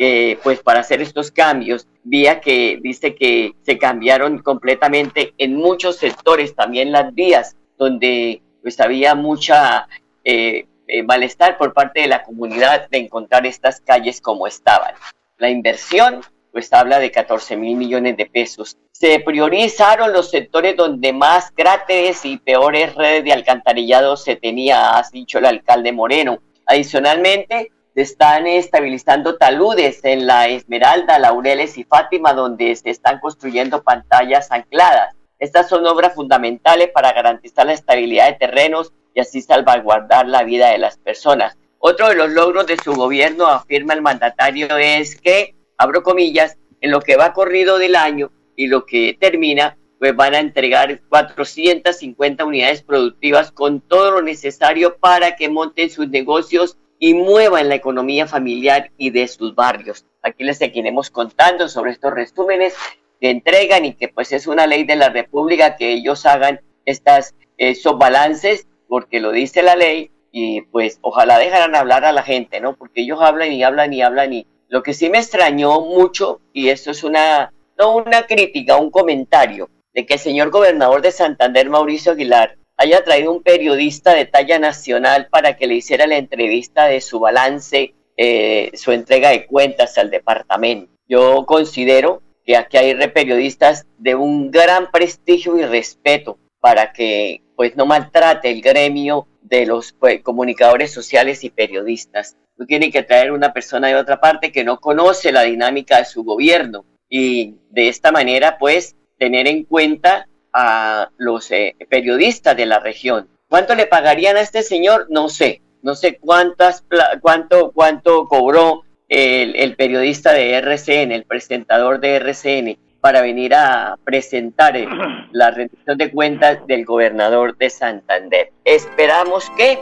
eh, 0.00 0.38
pues 0.44 0.60
para 0.60 0.78
hacer 0.80 1.02
estos 1.02 1.32
cambios, 1.32 1.88
vía 2.04 2.40
que 2.40 2.78
dice 2.80 3.16
que 3.16 3.54
se 3.62 3.78
cambiaron 3.78 4.38
completamente 4.38 5.34
en 5.38 5.56
muchos 5.56 5.96
sectores, 5.96 6.54
también 6.54 6.92
las 6.92 7.12
vías, 7.12 7.56
donde 7.76 8.40
pues 8.62 8.78
había 8.78 9.16
mucha 9.16 9.88
eh, 10.22 10.66
eh, 10.88 11.02
malestar 11.02 11.58
por 11.58 11.74
parte 11.74 12.00
de 12.00 12.08
la 12.08 12.22
comunidad 12.22 12.88
de 12.88 12.96
encontrar 12.96 13.44
estas 13.44 13.82
calles 13.82 14.22
como 14.22 14.46
estaban. 14.46 14.94
La 15.36 15.50
inversión, 15.50 16.22
pues 16.50 16.72
habla 16.72 16.98
de 16.98 17.10
14 17.10 17.56
mil 17.56 17.76
millones 17.76 18.16
de 18.16 18.24
pesos. 18.24 18.78
Se 18.90 19.20
priorizaron 19.20 20.14
los 20.14 20.30
sectores 20.30 20.76
donde 20.76 21.12
más 21.12 21.52
cráteres 21.54 22.24
y 22.24 22.38
peores 22.38 22.94
redes 22.94 23.22
de 23.22 23.34
alcantarillado 23.34 24.16
se 24.16 24.36
tenía, 24.36 24.96
ha 24.96 25.02
dicho 25.12 25.38
el 25.38 25.44
alcalde 25.44 25.92
Moreno. 25.92 26.38
Adicionalmente, 26.64 27.70
se 27.94 28.00
están 28.00 28.46
estabilizando 28.46 29.36
taludes 29.36 30.02
en 30.04 30.26
la 30.26 30.48
Esmeralda, 30.48 31.18
Laureles 31.18 31.76
y 31.76 31.84
Fátima, 31.84 32.32
donde 32.32 32.74
se 32.76 32.88
están 32.88 33.20
construyendo 33.20 33.82
pantallas 33.82 34.50
ancladas. 34.50 35.14
Estas 35.38 35.68
son 35.68 35.86
obras 35.86 36.14
fundamentales 36.14 36.90
para 36.94 37.12
garantizar 37.12 37.66
la 37.66 37.74
estabilidad 37.74 38.26
de 38.26 38.38
terrenos 38.38 38.92
y 39.18 39.20
así 39.20 39.42
salvaguardar 39.42 40.28
la 40.28 40.44
vida 40.44 40.70
de 40.70 40.78
las 40.78 40.96
personas. 40.96 41.58
Otro 41.80 42.08
de 42.08 42.14
los 42.14 42.30
logros 42.30 42.68
de 42.68 42.76
su 42.76 42.94
gobierno, 42.94 43.48
afirma 43.48 43.92
el 43.92 44.00
mandatario, 44.00 44.76
es 44.76 45.20
que, 45.20 45.56
abro 45.76 46.04
comillas, 46.04 46.56
en 46.80 46.92
lo 46.92 47.00
que 47.00 47.16
va 47.16 47.32
corrido 47.32 47.78
del 47.78 47.96
año 47.96 48.30
y 48.54 48.68
lo 48.68 48.86
que 48.86 49.18
termina, 49.18 49.76
pues 49.98 50.14
van 50.14 50.36
a 50.36 50.38
entregar 50.38 51.00
450 51.08 52.44
unidades 52.44 52.82
productivas 52.82 53.50
con 53.50 53.80
todo 53.80 54.12
lo 54.12 54.22
necesario 54.22 54.98
para 54.98 55.34
que 55.34 55.48
monten 55.48 55.90
sus 55.90 56.08
negocios 56.08 56.78
y 57.00 57.14
muevan 57.14 57.68
la 57.68 57.74
economía 57.74 58.28
familiar 58.28 58.92
y 58.98 59.10
de 59.10 59.26
sus 59.26 59.52
barrios. 59.56 60.04
Aquí 60.22 60.44
les 60.44 60.58
seguiremos 60.58 61.10
contando 61.10 61.68
sobre 61.68 61.90
estos 61.90 62.14
resúmenes 62.14 62.76
que 63.20 63.30
entregan 63.30 63.84
y 63.84 63.94
que 63.94 64.06
pues 64.06 64.30
es 64.30 64.46
una 64.46 64.68
ley 64.68 64.84
de 64.84 64.94
la 64.94 65.08
República 65.08 65.74
que 65.74 65.92
ellos 65.92 66.24
hagan 66.24 66.60
estas, 66.84 67.34
esos 67.56 67.98
balances 67.98 68.67
porque 68.88 69.20
lo 69.20 69.30
dice 69.30 69.62
la 69.62 69.76
ley 69.76 70.10
y 70.32 70.62
pues 70.62 70.98
ojalá 71.02 71.38
dejaran 71.38 71.76
hablar 71.76 72.04
a 72.04 72.12
la 72.12 72.22
gente, 72.22 72.60
¿no? 72.60 72.76
Porque 72.76 73.02
ellos 73.02 73.20
hablan 73.20 73.52
y 73.52 73.62
hablan 73.62 73.92
y 73.92 74.02
hablan 74.02 74.32
y 74.32 74.46
lo 74.68 74.82
que 74.82 74.92
sí 74.94 75.08
me 75.08 75.18
extrañó 75.18 75.80
mucho, 75.80 76.40
y 76.52 76.68
esto 76.68 76.90
es 76.90 77.02
una, 77.02 77.52
no 77.78 77.96
una 77.96 78.26
crítica, 78.26 78.76
un 78.76 78.90
comentario, 78.90 79.70
de 79.94 80.04
que 80.04 80.14
el 80.14 80.20
señor 80.20 80.50
gobernador 80.50 81.00
de 81.00 81.10
Santander, 81.10 81.70
Mauricio 81.70 82.12
Aguilar, 82.12 82.58
haya 82.76 83.02
traído 83.02 83.32
un 83.32 83.42
periodista 83.42 84.14
de 84.14 84.26
talla 84.26 84.58
nacional 84.58 85.28
para 85.30 85.56
que 85.56 85.66
le 85.66 85.74
hiciera 85.74 86.06
la 86.06 86.18
entrevista 86.18 86.86
de 86.86 87.00
su 87.00 87.18
balance, 87.18 87.94
eh, 88.16 88.70
su 88.74 88.92
entrega 88.92 89.30
de 89.30 89.46
cuentas 89.46 89.96
al 89.96 90.10
departamento. 90.10 90.92
Yo 91.08 91.46
considero 91.46 92.22
que 92.44 92.56
aquí 92.56 92.76
hay 92.76 92.94
periodistas 93.08 93.86
de 93.96 94.14
un 94.14 94.50
gran 94.50 94.90
prestigio 94.90 95.56
y 95.56 95.64
respeto 95.64 96.38
para 96.60 96.92
que 96.92 97.42
pues 97.56 97.76
no 97.76 97.86
maltrate 97.86 98.50
el 98.50 98.62
gremio 98.62 99.26
de 99.42 99.66
los 99.66 99.92
pues, 99.92 100.22
comunicadores 100.22 100.92
sociales 100.92 101.44
y 101.44 101.50
periodistas. 101.50 102.36
No 102.56 102.66
tiene 102.66 102.90
que 102.90 103.02
traer 103.02 103.32
una 103.32 103.52
persona 103.52 103.88
de 103.88 103.96
otra 103.96 104.20
parte 104.20 104.52
que 104.52 104.64
no 104.64 104.80
conoce 104.80 105.32
la 105.32 105.42
dinámica 105.42 105.98
de 105.98 106.04
su 106.04 106.24
gobierno 106.24 106.84
y 107.08 107.54
de 107.70 107.88
esta 107.88 108.12
manera 108.12 108.58
pues 108.58 108.96
tener 109.18 109.46
en 109.48 109.64
cuenta 109.64 110.28
a 110.52 111.10
los 111.16 111.50
eh, 111.50 111.76
periodistas 111.88 112.56
de 112.56 112.66
la 112.66 112.78
región. 112.80 113.28
¿Cuánto 113.48 113.74
le 113.74 113.86
pagarían 113.86 114.36
a 114.36 114.40
este 114.40 114.62
señor? 114.62 115.06
No 115.08 115.28
sé. 115.28 115.62
No 115.82 115.94
sé 115.94 116.18
cuántas, 116.18 116.84
cuánto, 117.22 117.70
cuánto 117.72 118.26
cobró 118.26 118.82
el, 119.08 119.54
el 119.56 119.76
periodista 119.76 120.32
de 120.32 120.54
RCN, 120.54 121.12
el 121.12 121.24
presentador 121.24 122.00
de 122.00 122.16
RCN, 122.16 122.78
para 123.00 123.20
venir 123.22 123.54
a 123.54 123.96
presentar 124.04 124.74
la 125.32 125.50
rendición 125.50 125.98
de 125.98 126.10
cuentas 126.10 126.66
del 126.66 126.84
gobernador 126.84 127.56
de 127.56 127.70
Santander. 127.70 128.52
Esperamos 128.64 129.50
que 129.56 129.78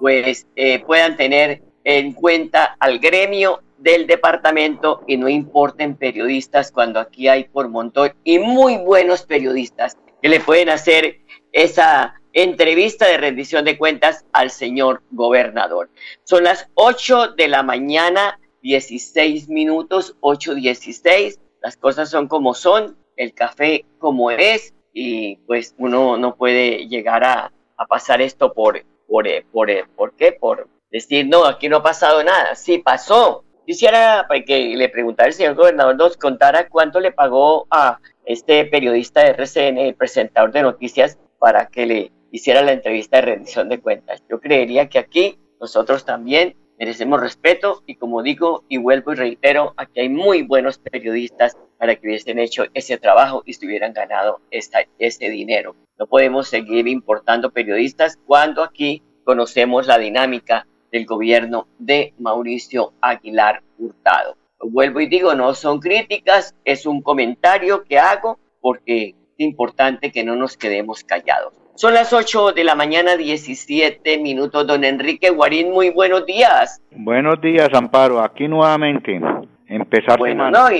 pues 0.00 0.46
eh, 0.56 0.78
puedan 0.80 1.16
tener 1.16 1.62
en 1.84 2.12
cuenta 2.12 2.76
al 2.78 2.98
gremio 2.98 3.62
del 3.78 4.06
departamento 4.06 5.02
y 5.06 5.16
no 5.16 5.28
importen 5.28 5.96
periodistas 5.96 6.72
cuando 6.72 7.00
aquí 7.00 7.28
hay 7.28 7.44
por 7.44 7.68
montón 7.68 8.12
y 8.24 8.38
muy 8.38 8.76
buenos 8.76 9.22
periodistas 9.22 9.96
que 10.20 10.28
le 10.28 10.40
pueden 10.40 10.68
hacer 10.68 11.20
esa 11.52 12.20
entrevista 12.32 13.06
de 13.06 13.16
rendición 13.16 13.64
de 13.64 13.78
cuentas 13.78 14.24
al 14.32 14.50
señor 14.50 15.02
gobernador. 15.10 15.90
Son 16.24 16.44
las 16.44 16.68
8 16.74 17.28
de 17.36 17.48
la 17.48 17.62
mañana, 17.62 18.38
16 18.62 19.48
minutos, 19.48 20.16
8.16. 20.20 21.38
Las 21.62 21.76
cosas 21.76 22.10
son 22.10 22.28
como 22.28 22.54
son, 22.54 22.96
el 23.16 23.34
café 23.34 23.84
como 23.98 24.30
es 24.30 24.74
y 24.92 25.36
pues 25.38 25.74
uno 25.78 26.16
no 26.16 26.36
puede 26.36 26.86
llegar 26.88 27.24
a, 27.24 27.52
pasar 27.88 28.20
esto 28.20 28.52
por, 28.52 28.84
por, 29.06 29.26
por, 29.52 29.68
por, 29.94 30.16
qué, 30.16 30.32
por 30.32 30.68
decir, 30.90 31.28
no, 31.28 31.44
aquí 31.44 31.68
no 31.68 31.76
ha 31.76 31.82
pasado 31.82 32.22
nada. 32.24 32.56
Sí 32.56 32.78
pasó, 32.78 33.44
Quisiera 33.68 34.24
pues, 34.26 34.46
que 34.46 34.74
le 34.76 34.88
preguntara 34.88 35.26
al 35.26 35.34
señor 35.34 35.54
gobernador, 35.54 35.94
nos 35.94 36.16
contara 36.16 36.70
cuánto 36.70 37.00
le 37.00 37.12
pagó 37.12 37.66
a 37.70 38.00
este 38.24 38.64
periodista 38.64 39.20
de 39.20 39.34
RCN, 39.34 39.94
presentador 39.94 40.52
de 40.52 40.62
noticias, 40.62 41.18
para 41.38 41.66
que 41.66 41.84
le 41.84 42.12
hiciera 42.32 42.62
la 42.62 42.72
entrevista 42.72 43.18
de 43.18 43.26
rendición 43.26 43.68
de 43.68 43.78
cuentas. 43.78 44.24
Yo 44.30 44.40
creería 44.40 44.88
que 44.88 44.98
aquí 44.98 45.38
nosotros 45.60 46.06
también 46.06 46.56
merecemos 46.78 47.20
respeto 47.20 47.82
y 47.86 47.96
como 47.96 48.22
digo 48.22 48.64
y 48.68 48.78
vuelvo 48.78 49.12
y 49.12 49.16
reitero, 49.16 49.74
aquí 49.76 50.00
hay 50.00 50.08
muy 50.08 50.42
buenos 50.42 50.78
periodistas 50.78 51.56
para 51.78 51.96
que 51.96 52.06
hubiesen 52.06 52.38
hecho 52.38 52.64
ese 52.74 52.98
trabajo 52.98 53.42
y 53.44 53.50
estuvieran 53.50 53.92
ganado 53.92 54.40
esta, 54.50 54.80
ese 54.98 55.28
dinero. 55.30 55.74
No 55.98 56.06
podemos 56.06 56.48
seguir 56.48 56.86
importando 56.86 57.50
periodistas 57.50 58.16
cuando 58.26 58.62
aquí 58.62 59.02
conocemos 59.24 59.86
la 59.86 59.98
dinámica 59.98 60.66
del 60.92 61.04
gobierno 61.04 61.66
de 61.78 62.14
Mauricio 62.18 62.92
Aguilar 63.00 63.62
Hurtado. 63.78 64.36
Vuelvo 64.60 65.00
y 65.00 65.06
digo, 65.06 65.34
no 65.34 65.54
son 65.54 65.80
críticas, 65.80 66.54
es 66.64 66.86
un 66.86 67.02
comentario 67.02 67.84
que 67.84 67.98
hago 67.98 68.38
porque 68.60 69.10
es 69.10 69.14
importante 69.38 70.10
que 70.10 70.24
no 70.24 70.34
nos 70.34 70.56
quedemos 70.56 71.04
callados. 71.04 71.54
Son 71.78 71.94
las 71.94 72.12
8 72.12 72.54
de 72.54 72.64
la 72.64 72.74
mañana, 72.74 73.16
17 73.16 74.18
minutos. 74.18 74.66
Don 74.66 74.82
Enrique 74.82 75.30
Guarín, 75.30 75.70
muy 75.70 75.90
buenos 75.90 76.26
días. 76.26 76.82
Buenos 76.90 77.40
días, 77.40 77.68
Amparo. 77.72 78.20
Aquí 78.20 78.48
nuevamente. 78.48 79.20
Empezar 79.68 80.18
bueno, 80.18 80.46
semana. 80.46 80.70
No, 80.70 80.76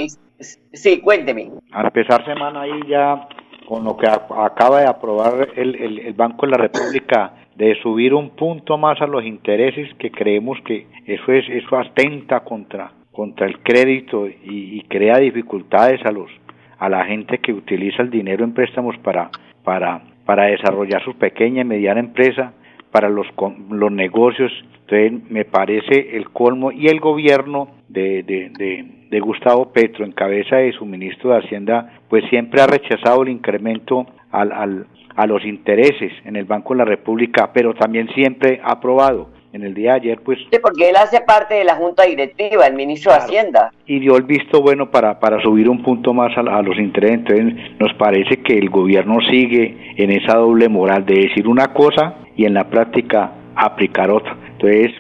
sí, 0.73 1.01
cuénteme. 1.01 1.53
A 1.71 1.83
empezar 1.83 2.25
semana 2.25 2.63
ahí 2.63 2.81
ya 2.89 3.29
con 3.69 3.85
lo 3.85 3.97
que 3.97 4.09
acaba 4.09 4.81
de 4.81 4.89
aprobar 4.89 5.51
el, 5.55 5.77
el, 5.77 5.99
el 6.01 6.15
Banco 6.15 6.47
de 6.47 6.51
la 6.51 6.59
República 6.59 7.33
de 7.55 7.81
subir 7.81 8.13
un 8.13 8.31
punto 8.31 8.77
más 8.77 9.01
a 9.01 9.07
los 9.07 9.25
intereses 9.25 9.95
que 10.01 10.11
creemos 10.11 10.59
que 10.65 10.89
eso 11.07 11.33
es 11.33 11.45
eso 11.49 11.79
atenta 11.79 12.41
contra 12.41 12.91
contra 13.13 13.47
el 13.47 13.61
crédito 13.61 14.27
y, 14.27 14.83
crea 14.89 15.19
dificultades 15.19 16.05
a 16.05 16.11
los 16.11 16.29
a 16.79 16.89
la 16.89 17.05
gente 17.05 17.39
que 17.39 17.53
utiliza 17.53 18.03
el 18.03 18.11
dinero 18.11 18.43
en 18.43 18.53
préstamos 18.53 18.97
para 18.99 19.31
para 19.63 20.03
para 20.29 20.45
desarrollar 20.45 21.03
su 21.05 21.15
pequeña 21.15 21.63
y 21.63 21.65
mediana 21.65 22.01
empresa 22.01 22.53
para 22.93 23.09
los 23.09 23.27
los 23.71 23.91
negocios 23.91 24.53
entonces 24.81 25.31
me 25.31 25.47
parece 25.47 26.19
el 26.19 26.29
colmo 26.29 26.71
y 26.71 26.89
el 26.89 27.01
gobierno 27.01 27.71
de, 27.89 28.23
de, 28.25 28.51
de, 28.51 28.85
de 29.09 29.21
Gustavo 29.21 29.73
Petro 29.73 30.05
en 30.05 30.13
cabeza 30.13 30.57
de 30.57 30.73
su 30.73 30.85
ministro 30.85 31.31
de 31.31 31.39
Hacienda 31.39 31.95
pues 32.11 32.25
siempre 32.29 32.61
ha 32.61 32.67
rechazado 32.67 33.23
el 33.23 33.31
incremento 33.31 34.07
al, 34.31 34.53
al, 34.53 34.87
a 35.17 35.27
los 35.27 35.43
intereses 35.47 36.13
en 36.27 36.37
el 36.37 36.45
Banco 36.45 36.75
de 36.75 36.79
la 36.81 36.85
República, 36.85 37.51
pero 37.55 37.73
también 37.73 38.09
siempre 38.15 38.61
ha 38.63 38.73
aprobado. 38.73 39.31
En 39.53 39.63
el 39.63 39.73
día 39.73 39.93
de 39.93 39.97
ayer, 39.97 40.21
pues... 40.23 40.39
Sí, 40.51 40.59
porque 40.61 40.91
él 40.91 40.97
hace 40.97 41.23
parte 41.23 41.55
de 41.55 41.65
la 41.65 41.77
Junta 41.77 42.05
Directiva, 42.05 42.67
el 42.67 42.75
ministro 42.75 43.13
de 43.13 43.19
Hacienda. 43.19 43.73
Y 43.87 43.99
dio 43.99 44.17
el 44.17 44.25
visto 44.25 44.61
bueno 44.61 44.91
para, 44.91 45.19
para 45.19 45.41
subir 45.41 45.71
un 45.71 45.83
punto 45.83 46.13
más 46.13 46.37
a, 46.37 46.41
a, 46.41 46.63
los 46.63 46.79
intereses. 46.79 47.19
Entonces, 47.19 47.55
nos 47.79 47.95
parece 47.95 48.43
que 48.43 48.59
el 48.59 48.69
gobierno 48.69 49.19
sigue 49.31 49.95
en 49.97 50.11
esa 50.11 50.37
doble 50.37 50.69
moral 50.69 51.07
de 51.07 51.15
decir 51.15 51.49
una 51.49 51.73
cosa 51.73 52.17
y 52.37 52.45
en 52.45 52.53
la 52.53 52.69
práctica 52.69 53.33
aplicar 53.57 54.11
otra. 54.11 54.37
Entonces, 54.53 54.93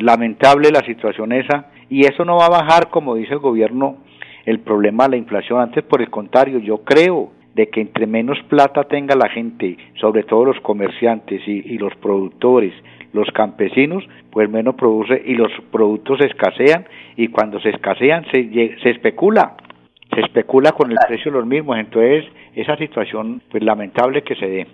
lamentable 0.00 0.70
la 0.70 0.80
situación 0.80 1.32
esa. 1.32 1.66
Y 1.88 2.06
eso 2.06 2.24
no 2.24 2.36
va 2.36 2.46
a 2.46 2.50
bajar, 2.50 2.88
como 2.88 3.14
dice 3.14 3.34
el 3.34 3.40
gobierno, 3.40 3.98
el 4.44 4.60
problema 4.60 5.04
de 5.04 5.10
la 5.10 5.16
inflación. 5.16 5.60
Antes, 5.60 5.84
por 5.84 6.00
el 6.00 6.10
contrario, 6.10 6.58
yo 6.58 6.78
creo 6.78 7.35
de 7.56 7.68
que 7.70 7.80
entre 7.80 8.06
menos 8.06 8.38
plata 8.50 8.84
tenga 8.84 9.16
la 9.16 9.30
gente, 9.30 9.78
sobre 9.98 10.24
todo 10.24 10.44
los 10.44 10.60
comerciantes 10.60 11.40
y, 11.46 11.78
los 11.78 11.94
productores, 11.96 12.74
los 13.14 13.26
campesinos, 13.32 14.04
pues 14.30 14.50
menos 14.50 14.74
produce 14.74 15.22
y 15.24 15.34
los 15.34 15.50
productos 15.72 16.18
se 16.18 16.26
escasean 16.26 16.86
y 17.16 17.28
cuando 17.28 17.58
se 17.60 17.70
escasean 17.70 18.26
se, 18.30 18.76
se 18.82 18.90
especula, 18.90 19.56
se 20.14 20.20
especula 20.20 20.72
con 20.72 20.92
el 20.92 20.98
precio 21.08 21.32
de 21.32 21.38
los 21.38 21.46
mismos, 21.46 21.78
entonces 21.78 22.26
esa 22.54 22.76
situación 22.76 23.40
pues 23.50 23.62
lamentable 23.62 24.22
que 24.22 24.34
se 24.34 24.46
dé. 24.46 24.66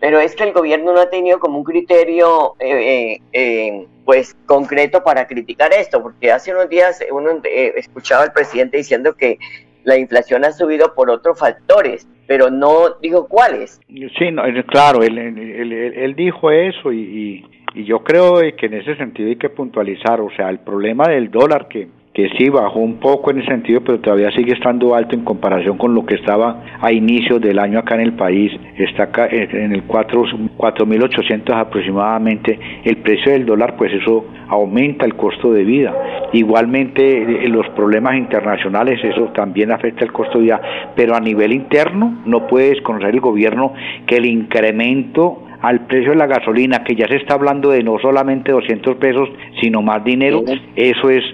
Pero 0.00 0.18
es 0.18 0.34
que 0.34 0.44
el 0.44 0.52
gobierno 0.54 0.94
no 0.94 1.00
ha 1.00 1.10
tenido 1.10 1.38
como 1.38 1.58
un 1.58 1.64
criterio 1.64 2.54
eh, 2.58 3.12
eh, 3.12 3.20
eh 3.32 3.86
pues 4.06 4.34
concreto 4.46 5.02
para 5.02 5.26
criticar 5.26 5.72
esto, 5.72 6.02
porque 6.02 6.30
hace 6.30 6.52
unos 6.52 6.68
días 6.68 7.02
uno 7.10 7.40
eh, 7.44 7.72
escuchaba 7.76 8.22
al 8.22 8.32
presidente 8.32 8.76
diciendo 8.76 9.14
que 9.14 9.38
la 9.82 9.96
inflación 9.96 10.44
ha 10.44 10.52
subido 10.52 10.94
por 10.94 11.10
otros 11.10 11.38
factores, 11.38 12.06
pero 12.26 12.50
no 12.50 12.98
dijo 13.00 13.28
cuáles. 13.28 13.80
Sí, 13.88 14.30
no, 14.32 14.42
claro, 14.66 15.02
él, 15.02 15.18
él, 15.18 15.72
él, 15.72 16.14
dijo 16.14 16.50
eso 16.50 16.92
y, 16.92 17.44
y, 17.74 17.84
yo 17.84 18.04
creo 18.04 18.40
que 18.56 18.66
en 18.66 18.74
ese 18.74 18.96
sentido 18.96 19.28
hay 19.28 19.36
que 19.36 19.48
puntualizar, 19.50 20.20
o 20.20 20.30
sea, 20.36 20.48
el 20.48 20.60
problema 20.60 21.08
del 21.08 21.30
dólar 21.30 21.68
que 21.68 21.88
que 22.14 22.28
sí 22.38 22.48
bajó 22.48 22.78
un 22.78 23.00
poco 23.00 23.32
en 23.32 23.40
ese 23.40 23.48
sentido, 23.48 23.80
pero 23.80 23.98
todavía 23.98 24.30
sigue 24.30 24.52
estando 24.52 24.94
alto 24.94 25.16
en 25.16 25.24
comparación 25.24 25.76
con 25.76 25.96
lo 25.96 26.06
que 26.06 26.14
estaba 26.14 26.62
a 26.80 26.92
inicios 26.92 27.40
del 27.40 27.58
año 27.58 27.80
acá 27.80 27.96
en 27.96 28.02
el 28.02 28.12
país. 28.12 28.52
Está 28.78 29.04
acá 29.04 29.26
en 29.28 29.72
el 29.72 29.84
4.800 29.88 31.52
aproximadamente. 31.52 32.56
El 32.84 32.98
precio 32.98 33.32
del 33.32 33.44
dólar, 33.44 33.74
pues 33.76 33.92
eso 33.92 34.26
aumenta 34.46 35.04
el 35.04 35.16
costo 35.16 35.52
de 35.52 35.64
vida. 35.64 35.92
Igualmente, 36.32 37.48
los 37.48 37.68
problemas 37.70 38.14
internacionales, 38.14 39.00
eso 39.02 39.32
también 39.34 39.72
afecta 39.72 40.04
el 40.04 40.12
costo 40.12 40.38
de 40.38 40.44
vida. 40.44 40.60
Pero 40.94 41.16
a 41.16 41.20
nivel 41.20 41.52
interno, 41.52 42.22
no 42.26 42.46
puede 42.46 42.70
desconocer 42.70 43.10
el 43.12 43.20
gobierno 43.20 43.72
que 44.06 44.18
el 44.18 44.26
incremento 44.26 45.40
al 45.64 45.86
precio 45.86 46.10
de 46.10 46.16
la 46.16 46.26
gasolina, 46.26 46.84
que 46.84 46.94
ya 46.94 47.08
se 47.08 47.16
está 47.16 47.34
hablando 47.34 47.70
de 47.70 47.82
no 47.82 47.98
solamente 47.98 48.52
200 48.52 48.96
pesos, 48.96 49.30
sino 49.62 49.80
más 49.80 50.04
dinero, 50.04 50.44
eso 50.76 51.08
es 51.08 51.24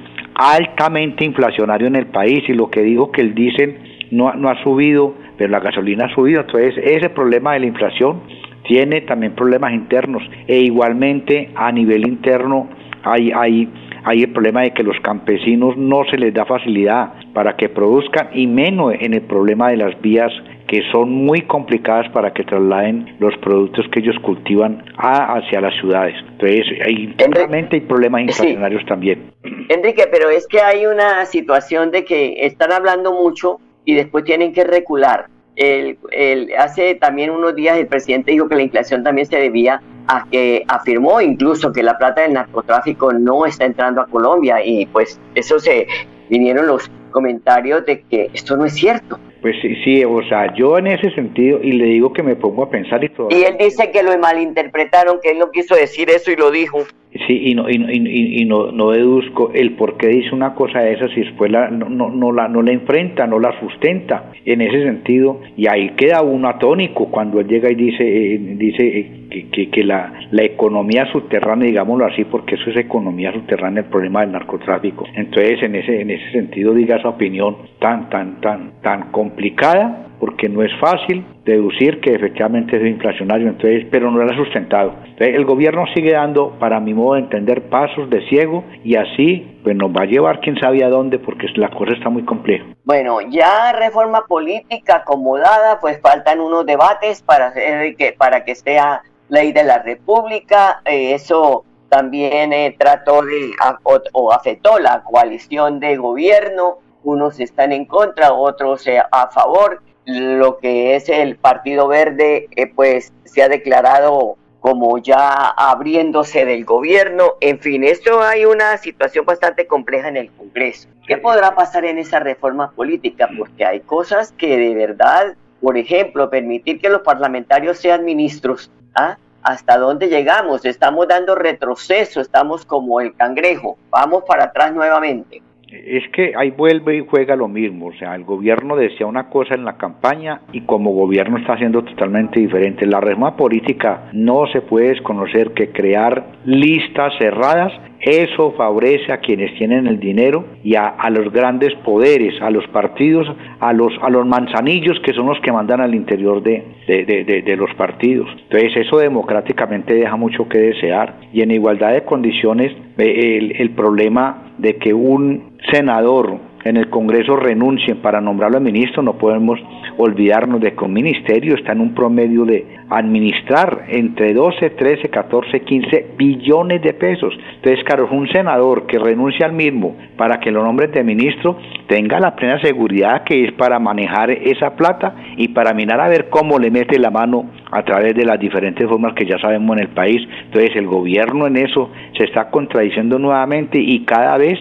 altamente 0.41 1.23
inflacionario 1.23 1.87
en 1.87 1.97
el 1.97 2.07
país 2.07 2.43
y 2.49 2.55
lo 2.55 2.71
que 2.71 2.81
digo 2.81 3.13
que 3.13 3.21
el 3.21 3.35
diésel 3.35 3.77
no, 4.11 4.33
no 4.33 4.49
ha 4.49 4.63
subido, 4.63 5.15
pero 5.37 5.51
la 5.51 5.61
gasolina 5.61 6.07
ha 6.07 6.15
subido. 6.15 6.41
Entonces, 6.41 6.75
ese 6.83 7.11
problema 7.11 7.53
de 7.53 7.61
la 7.61 7.67
inflación 7.67 8.23
tiene 8.67 9.03
también 9.03 9.35
problemas 9.35 9.75
internos 9.75 10.23
e 10.47 10.61
igualmente 10.61 11.51
a 11.55 11.71
nivel 11.71 12.09
interno 12.09 12.69
hay, 13.03 13.33
hay, 13.33 13.69
hay 14.05 14.23
el 14.23 14.33
problema 14.33 14.63
de 14.63 14.71
que 14.71 14.83
los 14.83 14.99
campesinos 15.01 15.77
no 15.77 16.05
se 16.11 16.17
les 16.17 16.33
da 16.33 16.47
facilidad 16.47 17.13
para 17.35 17.57
que 17.57 17.69
produzcan 17.69 18.29
y 18.33 18.47
menos 18.47 18.95
en 18.99 19.13
el 19.13 19.23
problema 19.23 19.69
de 19.69 19.77
las 19.77 20.01
vías 20.01 20.33
que 20.71 20.83
son 20.93 21.11
muy 21.11 21.43
complicadas 21.43 22.09
para 22.13 22.33
que 22.33 22.45
trasladen 22.45 23.17
los 23.19 23.37
productos 23.39 23.85
que 23.91 23.99
ellos 23.99 24.15
cultivan 24.23 24.85
hacia 24.99 25.61
las 25.61 25.75
ciudades. 25.81 26.15
Entonces, 26.31 26.65
hay, 26.87 27.13
realmente 27.29 27.75
hay 27.75 27.81
problemas 27.81 28.23
inflacionarios 28.23 28.87
también. 28.87 29.33
Enrique, 29.69 30.05
pero 30.13 30.31
es 30.31 30.47
que 30.47 30.61
hay 30.61 30.87
una 30.87 31.27
situación 31.27 31.91
de 31.91 32.05
que 32.05 32.47
están 32.47 32.71
hablando 32.71 33.13
mucho 33.13 33.59
y 33.85 33.97
después 33.97 34.23
tienen 34.23 34.53
que 34.53 34.63
recular. 34.63 35.27
El, 35.57 35.99
el, 36.13 36.55
hace 36.57 36.95
también 36.95 37.31
unos 37.31 37.57
días 37.57 37.77
el 37.77 37.89
presidente 37.89 38.31
dijo 38.31 38.49
que 38.49 38.55
la 38.55 38.63
inflación 38.63 39.03
también 39.03 39.27
se 39.27 39.39
debía 39.39 39.83
a 40.07 40.25
que 40.31 40.63
afirmó 40.69 41.21
incluso 41.21 41.73
que 41.73 41.83
la 41.83 41.99
plata 41.99 42.23
del 42.23 42.35
narcotráfico 42.35 43.13
no 43.13 43.45
está 43.45 43.65
entrando 43.65 44.03
a 44.03 44.07
Colombia 44.07 44.65
y 44.65 44.87
pues 44.87 45.21
eso 45.35 45.59
se 45.59 45.89
vinieron 46.29 46.69
los 46.69 46.89
comentarios 47.11 47.85
de 47.87 48.03
que 48.03 48.31
esto 48.33 48.57
no 48.57 48.67
es 48.67 48.75
cierto. 48.75 49.19
Pues 49.41 49.57
sí, 49.63 49.75
sí, 49.85 50.05
o 50.05 50.23
sea, 50.29 50.55
yo 50.55 50.77
en 50.79 50.89
ese 50.89 51.11
sentido, 51.13 51.61
y 51.63 51.73
le 51.73 51.87
digo 51.87 52.13
que 52.13 52.23
me 52.23 52.37
pongo 52.37 52.65
a 52.65 52.71
pensar 52.71 53.03
y 53.03 53.09
todo. 53.09 53.29
Y 53.31 53.43
él 53.43 53.57
dice 53.59 53.91
que 53.91 54.03
lo 54.03 54.17
malinterpretaron, 54.19 55.19
que 55.23 55.31
él 55.31 55.39
no 55.39 55.51
quiso 55.51 55.75
decir 55.75 56.11
eso 56.11 56.31
y 56.31 56.37
lo 56.37 56.51
dijo. 56.51 56.79
Sí, 57.27 57.41
y 57.47 57.55
no, 57.57 57.69
y, 57.69 57.75
y, 57.75 58.43
y 58.43 58.45
no, 58.45 58.71
no 58.71 58.93
deduzco 58.93 59.51
el 59.53 59.73
por 59.73 59.97
qué 59.97 60.07
dice 60.09 60.33
una 60.33 60.55
cosa 60.55 60.79
de 60.81 60.93
esas 60.93 61.11
y 61.17 61.23
después 61.23 61.51
la, 61.51 61.69
no, 61.69 61.89
no, 61.89 62.09
no, 62.09 62.31
la, 62.31 62.47
no 62.47 62.63
la 62.63 62.71
enfrenta, 62.71 63.27
no 63.27 63.41
la 63.41 63.59
sustenta 63.59 64.31
en 64.45 64.61
ese 64.61 64.85
sentido. 64.85 65.41
Y 65.57 65.67
ahí 65.69 65.91
queda 65.97 66.23
uno 66.23 66.49
atónico 66.49 67.11
cuando 67.11 67.41
él 67.41 67.49
llega 67.49 67.69
y 67.69 67.75
dice, 67.75 68.05
eh, 68.05 68.39
dice 68.39 68.87
eh, 68.87 69.11
que, 69.29 69.49
que, 69.49 69.71
que, 69.71 69.83
la, 69.83 70.13
la 70.31 70.45
economía 70.45 71.11
subterránea, 71.11 71.67
digámoslo 71.67 72.07
así, 72.07 72.25
porque 72.25 72.55
eso 72.55 72.71
es 72.71 72.77
economía 72.77 73.33
subterránea, 73.33 73.83
el 73.83 73.89
problema 73.89 74.21
del 74.21 74.31
narcotráfico. 74.31 75.05
Entonces, 75.17 75.61
en 75.65 75.75
ese, 75.75 76.01
en 76.01 76.11
ese 76.13 76.31
sentido, 76.31 76.75
diga 76.75 76.97
esa 76.97 77.09
opinión 77.09 77.57
tan, 77.81 78.09
tan, 78.09 78.41
tan, 78.41 78.81
tan 78.83 79.11
complicada, 79.31 80.07
porque 80.19 80.49
no 80.49 80.63
es 80.63 80.71
fácil 80.81 81.25
deducir 81.45 82.01
que 82.01 82.15
efectivamente 82.15 82.77
es 82.77 82.87
inflacionario, 82.87 83.49
entonces, 83.49 83.87
pero 83.91 84.11
no 84.11 84.21
era 84.21 84.37
sustentado. 84.37 84.93
Entonces, 85.05 85.35
el 85.35 85.47
gobierno 85.47 85.85
sigue 85.95 86.13
dando, 86.13 86.59
para 86.59 86.79
mi 86.79 86.93
modo 86.93 87.15
de 87.15 87.21
entender, 87.21 87.71
pasos 87.71 88.11
de 88.11 88.21
ciego 88.29 88.65
y 88.85 88.97
así 88.97 89.59
pues 89.63 89.77
nos 89.77 89.91
va 89.91 90.03
a 90.03 90.07
llevar 90.07 90.41
quién 90.41 90.59
sabe 90.59 90.85
a 90.85 90.89
dónde 90.89 91.19
porque 91.19 91.47
la 91.55 91.71
cosa 91.71 91.93
está 91.93 92.11
muy 92.11 92.25
compleja. 92.25 92.65
Bueno, 92.85 93.21
ya 93.23 93.73
reforma 93.73 94.27
política 94.27 94.97
acomodada, 94.97 95.81
pues 95.81 96.01
faltan 96.01 96.41
unos 96.41 96.67
debates 96.67 97.23
para 97.23 97.47
hacer 97.47 97.97
que 97.97 98.13
para 98.13 98.45
que 98.45 98.55
sea 98.55 99.03
ley 99.29 99.53
de 99.53 99.65
la 99.65 99.83
República, 99.83 100.83
eh, 100.85 101.15
eso 101.15 101.65
también 101.89 102.53
eh, 102.53 102.75
trató 102.79 103.23
de 103.23 103.53
o, 103.85 104.01
o 104.13 104.33
afectó 104.33 104.79
la 104.79 105.03
coalición 105.03 105.81
de 105.81 105.97
gobierno, 105.97 106.79
unos 107.03 107.41
están 107.41 107.73
en 107.73 107.85
contra, 107.85 108.33
otros 108.33 108.87
eh, 108.87 109.03
a 109.11 109.29
favor 109.29 109.83
lo 110.07 110.59
que 110.59 110.97
es 110.97 111.09
el 111.09 111.37
Partido 111.37 111.89
Verde, 111.89 112.49
eh, 112.57 112.67
pues 112.67 113.13
se 113.25 113.43
ha 113.43 113.49
declarado 113.49 114.37
como 114.61 114.99
ya 114.99 115.49
abriéndose 115.51 116.45
del 116.45 116.65
gobierno. 116.65 117.35
En 117.41 117.59
fin, 117.61 117.85
esto 117.85 118.21
hay 118.21 118.45
una 118.45 118.77
situación 118.77 119.25
bastante 119.25 119.67
compleja 119.67 120.09
en 120.09 120.17
el 120.17 120.31
Congreso. 120.33 120.89
¿Qué 121.07 121.17
podrá 121.17 121.55
pasar 121.55 121.85
en 121.85 121.99
esa 121.99 122.19
reforma 122.21 122.71
política? 122.73 123.29
Porque 123.37 123.65
hay 123.65 123.81
cosas 123.81 124.33
que 124.33 124.59
de 124.59 124.75
verdad, 124.75 125.35
por 125.61 125.79
ejemplo, 125.79 126.29
permitir 126.29 126.81
que 126.81 126.89
los 126.89 127.03
parlamentarios 127.03 127.79
sean 127.79 128.05
ministros. 128.05 128.71
¿ah? 128.95 129.17
¿Hasta 129.43 129.79
dónde 129.79 130.09
llegamos? 130.09 130.65
Estamos 130.67 131.09
dando 131.09 131.35
retroceso, 131.35 132.21
estamos 132.21 132.67
como 132.67 133.01
el 133.01 133.15
cangrejo. 133.15 133.79
Vamos 133.91 134.25
para 134.27 134.45
atrás 134.45 134.75
nuevamente 134.75 135.43
es 135.73 136.09
que 136.13 136.33
ahí 136.37 136.51
vuelve 136.51 136.97
y 136.97 137.07
juega 137.09 137.37
lo 137.37 137.49
mismo, 137.49 137.87
o 137.87 137.93
sea, 137.95 138.15
el 138.15 138.25
gobierno 138.25 138.77
decía 138.77 139.07
una 139.07 139.29
cosa 139.29 139.55
en 139.55 139.65
la 139.65 139.77
campaña 139.77 140.43
y 140.53 140.63
como 140.63 140.93
gobierno 140.93 141.39
está 141.39 141.55
haciendo 141.55 141.83
totalmente 141.85 142.41
diferente. 142.41 142.87
La 142.87 143.01
reforma 143.01 143.37
política 143.37 144.11
no 144.13 144.47
se 144.53 144.63
puede 144.63 144.89
desconocer 144.89 145.53
que 145.53 145.71
crear 145.71 146.25
listas 146.45 147.13
cerradas, 147.19 147.73
eso 148.01 148.53
favorece 148.57 149.13
a 149.13 149.19
quienes 149.19 149.55
tienen 149.57 149.87
el 149.87 150.01
dinero 150.01 150.45
y 150.65 150.75
a, 150.75 150.89
a 150.89 151.11
los 151.11 151.33
grandes 151.33 151.75
poderes, 151.85 152.41
a 152.41 152.51
los 152.51 152.67
partidos, 152.69 153.27
a 153.61 153.73
los, 153.73 153.93
a 154.03 154.09
los 154.09 154.27
manzanillos 154.27 154.99
que 155.01 155.13
son 155.13 155.27
los 155.27 155.41
que 155.41 155.53
mandan 155.53 155.81
al 155.81 155.95
interior 155.95 156.43
de, 156.43 156.65
de, 156.87 157.05
de, 157.05 157.43
de 157.43 157.57
los 157.57 157.73
partidos. 157.75 158.29
Entonces 158.43 158.77
eso 158.77 158.99
democráticamente 158.99 159.95
deja 159.95 160.17
mucho 160.17 160.49
que 160.49 160.59
desear 160.59 161.15
y 161.33 161.43
en 161.43 161.51
igualdad 161.51 161.93
de 161.93 162.05
condiciones 162.05 162.73
el, 162.97 163.53
el 163.59 163.71
problema 163.71 164.53
de 164.59 164.77
que 164.77 164.95
un 164.95 165.59
senador 165.73 166.50
en 166.65 166.77
el 166.77 166.91
Congreso 166.91 167.37
renuncien 167.37 167.99
para 167.99 168.21
nombrarlo 168.21 168.59
a 168.59 168.61
ministro, 168.61 169.03
no 169.03 169.15
podemos 169.15 169.59
olvidarnos 169.97 170.61
de 170.61 170.75
que 170.75 170.85
un 170.85 170.93
ministerio 170.93 171.55
está 171.55 171.73
en 171.73 171.81
un 171.81 171.95
promedio 171.95 172.45
de 172.45 172.67
administrar 172.91 173.85
entre 173.89 174.35
12, 174.35 174.71
13, 174.71 175.09
14, 175.09 175.61
15 175.61 176.07
billones 176.17 176.83
de 176.83 176.93
pesos. 176.95 177.33
Entonces, 177.57 177.85
claro, 177.85 178.09
un 178.11 178.29
senador 178.29 178.87
que 178.87 178.99
renuncia 178.99 179.47
al 179.47 179.53
mismo 179.53 179.97
para 180.17 180.41
que 180.41 180.51
lo 180.51 180.63
nombren 180.63 180.91
de 180.93 181.05
ministro 181.05 181.57
tenga 181.87 182.21
la 182.21 182.35
plena 182.35 182.61
seguridad 182.61 183.25
que 183.25 183.45
es 183.45 183.53
para 183.53 183.79
manejar 183.79 184.31
esa 184.31 184.75
plata 184.77 185.15
y 185.37 185.49
para 185.49 185.73
mirar 185.73 186.01
a 186.01 186.09
ver 186.09 186.29
cómo 186.29 186.59
le 186.59 186.71
mete 186.71 186.99
la 186.99 187.11
mano 187.11 187.51
a 187.71 187.83
través 187.85 188.15
de 188.15 188.25
las 188.25 188.39
diferentes 188.39 188.89
formas 188.89 189.15
que 189.15 189.27
ya 189.27 189.39
sabemos 189.39 189.77
en 189.77 189.85
el 189.85 189.89
país. 189.91 190.27
Entonces, 190.45 190.75
el 190.77 190.87
gobierno 190.87 191.47
en 191.47 191.57
eso 191.57 191.91
se 192.17 192.25
está 192.25 192.51
contradiciendo 192.51 193.19
nuevamente 193.19 193.79
y 193.79 194.05
cada 194.05 194.37
vez 194.37 194.59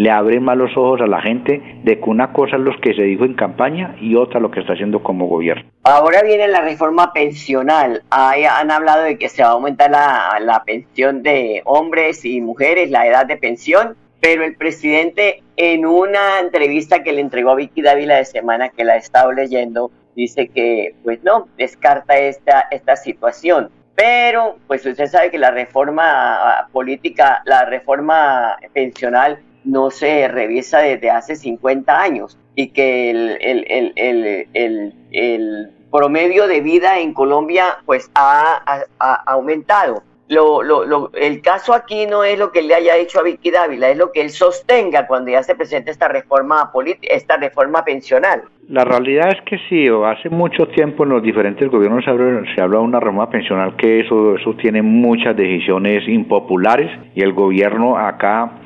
le 0.00 0.10
abren 0.10 0.42
más 0.42 0.56
los 0.56 0.74
ojos 0.78 1.02
a 1.02 1.06
la 1.06 1.20
gente 1.20 1.60
de 1.84 2.00
que 2.00 2.08
una 2.08 2.32
cosa 2.32 2.56
es 2.56 2.62
lo 2.62 2.72
que 2.80 2.94
se 2.94 3.02
dijo 3.02 3.26
en 3.26 3.34
campaña 3.34 3.96
y 4.00 4.14
otra 4.14 4.40
lo 4.40 4.50
que 4.50 4.60
está 4.60 4.72
haciendo 4.72 5.02
como 5.02 5.26
gobierno. 5.26 5.70
Ahora 5.82 6.22
viene 6.22 6.48
la 6.48 6.62
reforma 6.62 7.12
pensional. 7.12 8.02
Ahí 8.08 8.44
han 8.44 8.70
hablado 8.70 9.02
de 9.02 9.18
que 9.18 9.28
se 9.28 9.42
va 9.42 9.50
a 9.50 9.52
aumentar 9.52 9.90
la, 9.90 10.38
la 10.40 10.64
pensión 10.64 11.22
de 11.22 11.60
hombres 11.66 12.24
y 12.24 12.40
mujeres, 12.40 12.88
la 12.88 13.06
edad 13.06 13.26
de 13.26 13.36
pensión, 13.36 13.94
pero 14.22 14.42
el 14.42 14.56
presidente 14.56 15.42
en 15.58 15.84
una 15.84 16.40
entrevista 16.40 17.02
que 17.02 17.12
le 17.12 17.20
entregó 17.20 17.50
a 17.50 17.56
Vicky 17.56 17.82
Dávila 17.82 18.16
de 18.16 18.24
semana 18.24 18.70
que 18.70 18.84
la 18.84 18.94
he 18.94 19.00
estado 19.00 19.32
leyendo, 19.32 19.90
dice 20.16 20.48
que 20.48 20.94
pues 21.04 21.22
no, 21.24 21.48
descarta 21.58 22.16
esta, 22.16 22.68
esta 22.70 22.96
situación. 22.96 23.68
Pero 23.96 24.56
pues 24.66 24.86
usted 24.86 25.08
sabe 25.08 25.30
que 25.30 25.36
la 25.36 25.50
reforma 25.50 26.68
política, 26.72 27.42
la 27.44 27.66
reforma 27.66 28.56
pensional 28.72 29.40
no 29.64 29.90
se 29.90 30.28
revisa 30.28 30.78
desde 30.78 31.10
hace 31.10 31.36
50 31.36 32.00
años 32.00 32.38
y 32.54 32.68
que 32.68 33.10
el, 33.10 33.38
el, 33.40 33.92
el, 33.96 34.94
el 35.12 35.70
promedio 35.90 36.46
de 36.46 36.60
vida 36.60 37.00
en 37.00 37.12
Colombia 37.12 37.78
pues 37.84 38.10
ha, 38.14 38.84
aumentado. 39.26 40.02
Lo, 40.28 40.62
lo, 40.62 40.84
lo, 40.84 41.10
el 41.14 41.42
caso 41.42 41.74
aquí 41.74 42.06
no 42.06 42.22
es 42.22 42.38
lo 42.38 42.52
que 42.52 42.62
le 42.62 42.72
haya 42.72 42.94
dicho 42.94 43.18
a 43.18 43.24
Vicky 43.24 43.50
Dávila, 43.50 43.90
es 43.90 43.98
lo 43.98 44.12
que 44.12 44.20
él 44.20 44.30
sostenga 44.30 45.08
cuando 45.08 45.32
ya 45.32 45.42
se 45.42 45.56
presenta 45.56 45.90
esta 45.90 46.06
reforma 46.06 46.70
esta 47.02 47.36
reforma 47.36 47.84
pensional. 47.84 48.44
La 48.68 48.84
realidad 48.84 49.30
es 49.30 49.40
que 49.44 49.58
sí, 49.68 49.88
hace 49.88 50.28
mucho 50.28 50.68
tiempo 50.68 51.02
en 51.02 51.08
los 51.08 51.22
diferentes 51.24 51.68
gobiernos 51.68 52.04
se 52.04 52.60
habla 52.62 52.78
de 52.78 52.84
una 52.84 53.00
reforma 53.00 53.28
pensional 53.28 53.74
que 53.74 54.00
eso, 54.00 54.36
eso 54.36 54.54
tiene 54.54 54.82
muchas 54.82 55.36
decisiones 55.36 56.06
impopulares 56.06 56.88
y 57.16 57.22
el 57.22 57.32
gobierno 57.32 57.98
acá 57.98 58.59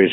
pues 0.00 0.12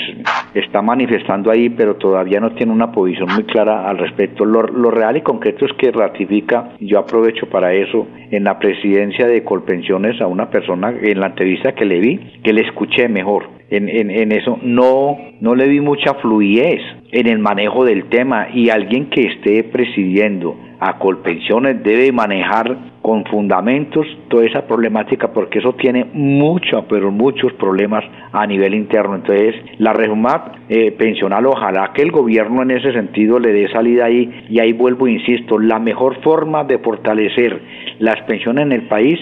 está 0.54 0.82
manifestando 0.82 1.50
ahí, 1.50 1.69
pero 1.69 1.95
todavía 1.95 2.41
no 2.41 2.52
tiene 2.52 2.73
una 2.73 2.91
posición 2.91 3.30
muy 3.34 3.45
clara 3.45 3.88
al 3.88 3.97
respecto. 3.97 4.43
Lo, 4.43 4.63
lo, 4.63 4.91
real 4.91 5.15
y 5.15 5.21
concreto 5.21 5.65
es 5.65 5.71
que 5.78 5.91
ratifica, 5.91 6.71
yo 6.82 7.00
aprovecho 7.00 7.47
para 7.50 7.73
eso, 7.73 8.06
en 8.32 8.43
la 8.43 8.60
presidencia 8.60 9.28
de 9.28 9.45
Colpensiones 9.45 10.19
a 10.19 10.28
una 10.28 10.50
persona, 10.50 10.93
en 11.02 11.21
la 11.21 11.28
entrevista 11.28 11.73
que 11.73 11.86
le 11.86 12.00
vi, 12.00 12.17
que 12.43 12.52
le 12.52 12.63
escuché 12.63 13.08
mejor. 13.08 13.57
En, 13.69 13.89
en, 13.89 14.32
eso 14.32 14.58
no, 14.62 15.17
no 15.41 15.56
le 15.56 15.67
vi 15.67 15.82
mucha 15.82 16.13
fluidez 16.15 16.80
en 17.12 17.27
el 17.27 17.39
manejo 17.39 17.84
del 17.84 18.06
tema 18.06 18.47
y 18.53 18.69
alguien 18.69 19.10
que 19.10 19.27
esté 19.27 19.63
presidiendo 19.63 20.56
a 20.80 20.99
Colpensiones 20.99 21.84
debe 21.84 22.12
manejar 22.12 22.77
con 23.01 23.25
fundamentos 23.25 24.06
toda 24.27 24.45
esa 24.45 24.67
problemática 24.67 25.32
porque 25.32 25.60
eso 25.60 25.73
tiene 25.73 26.06
mucho, 26.13 26.86
pero 26.89 27.12
muchos 27.12 27.53
problemas 27.53 28.03
a 28.32 28.45
nivel 28.45 28.73
interno. 28.73 29.15
Entonces, 29.15 29.56
la 29.80 29.93
reforma 29.93 30.51
eh, 30.69 30.91
pensional, 30.91 31.45
ojalá 31.45 31.91
que 31.93 32.01
el 32.01 32.12
gobierno 32.12 32.63
en 32.63 32.71
ese 32.71 32.91
sentido 32.91 33.39
le 33.39 33.53
dé 33.53 33.69
salida 33.69 34.06
ahí 34.06 34.45
y 34.49 34.60
ahí 34.60 34.73
vuelvo, 34.73 35.08
insisto, 35.08 35.58
la 35.58 35.80
mejor 35.80 36.21
forma 36.21 36.63
de 36.63 36.80
fortalecer 36.80 37.62
las 37.99 38.21
pensiones 38.23 38.65
en 38.65 38.71
el 38.73 38.88
país 38.88 39.19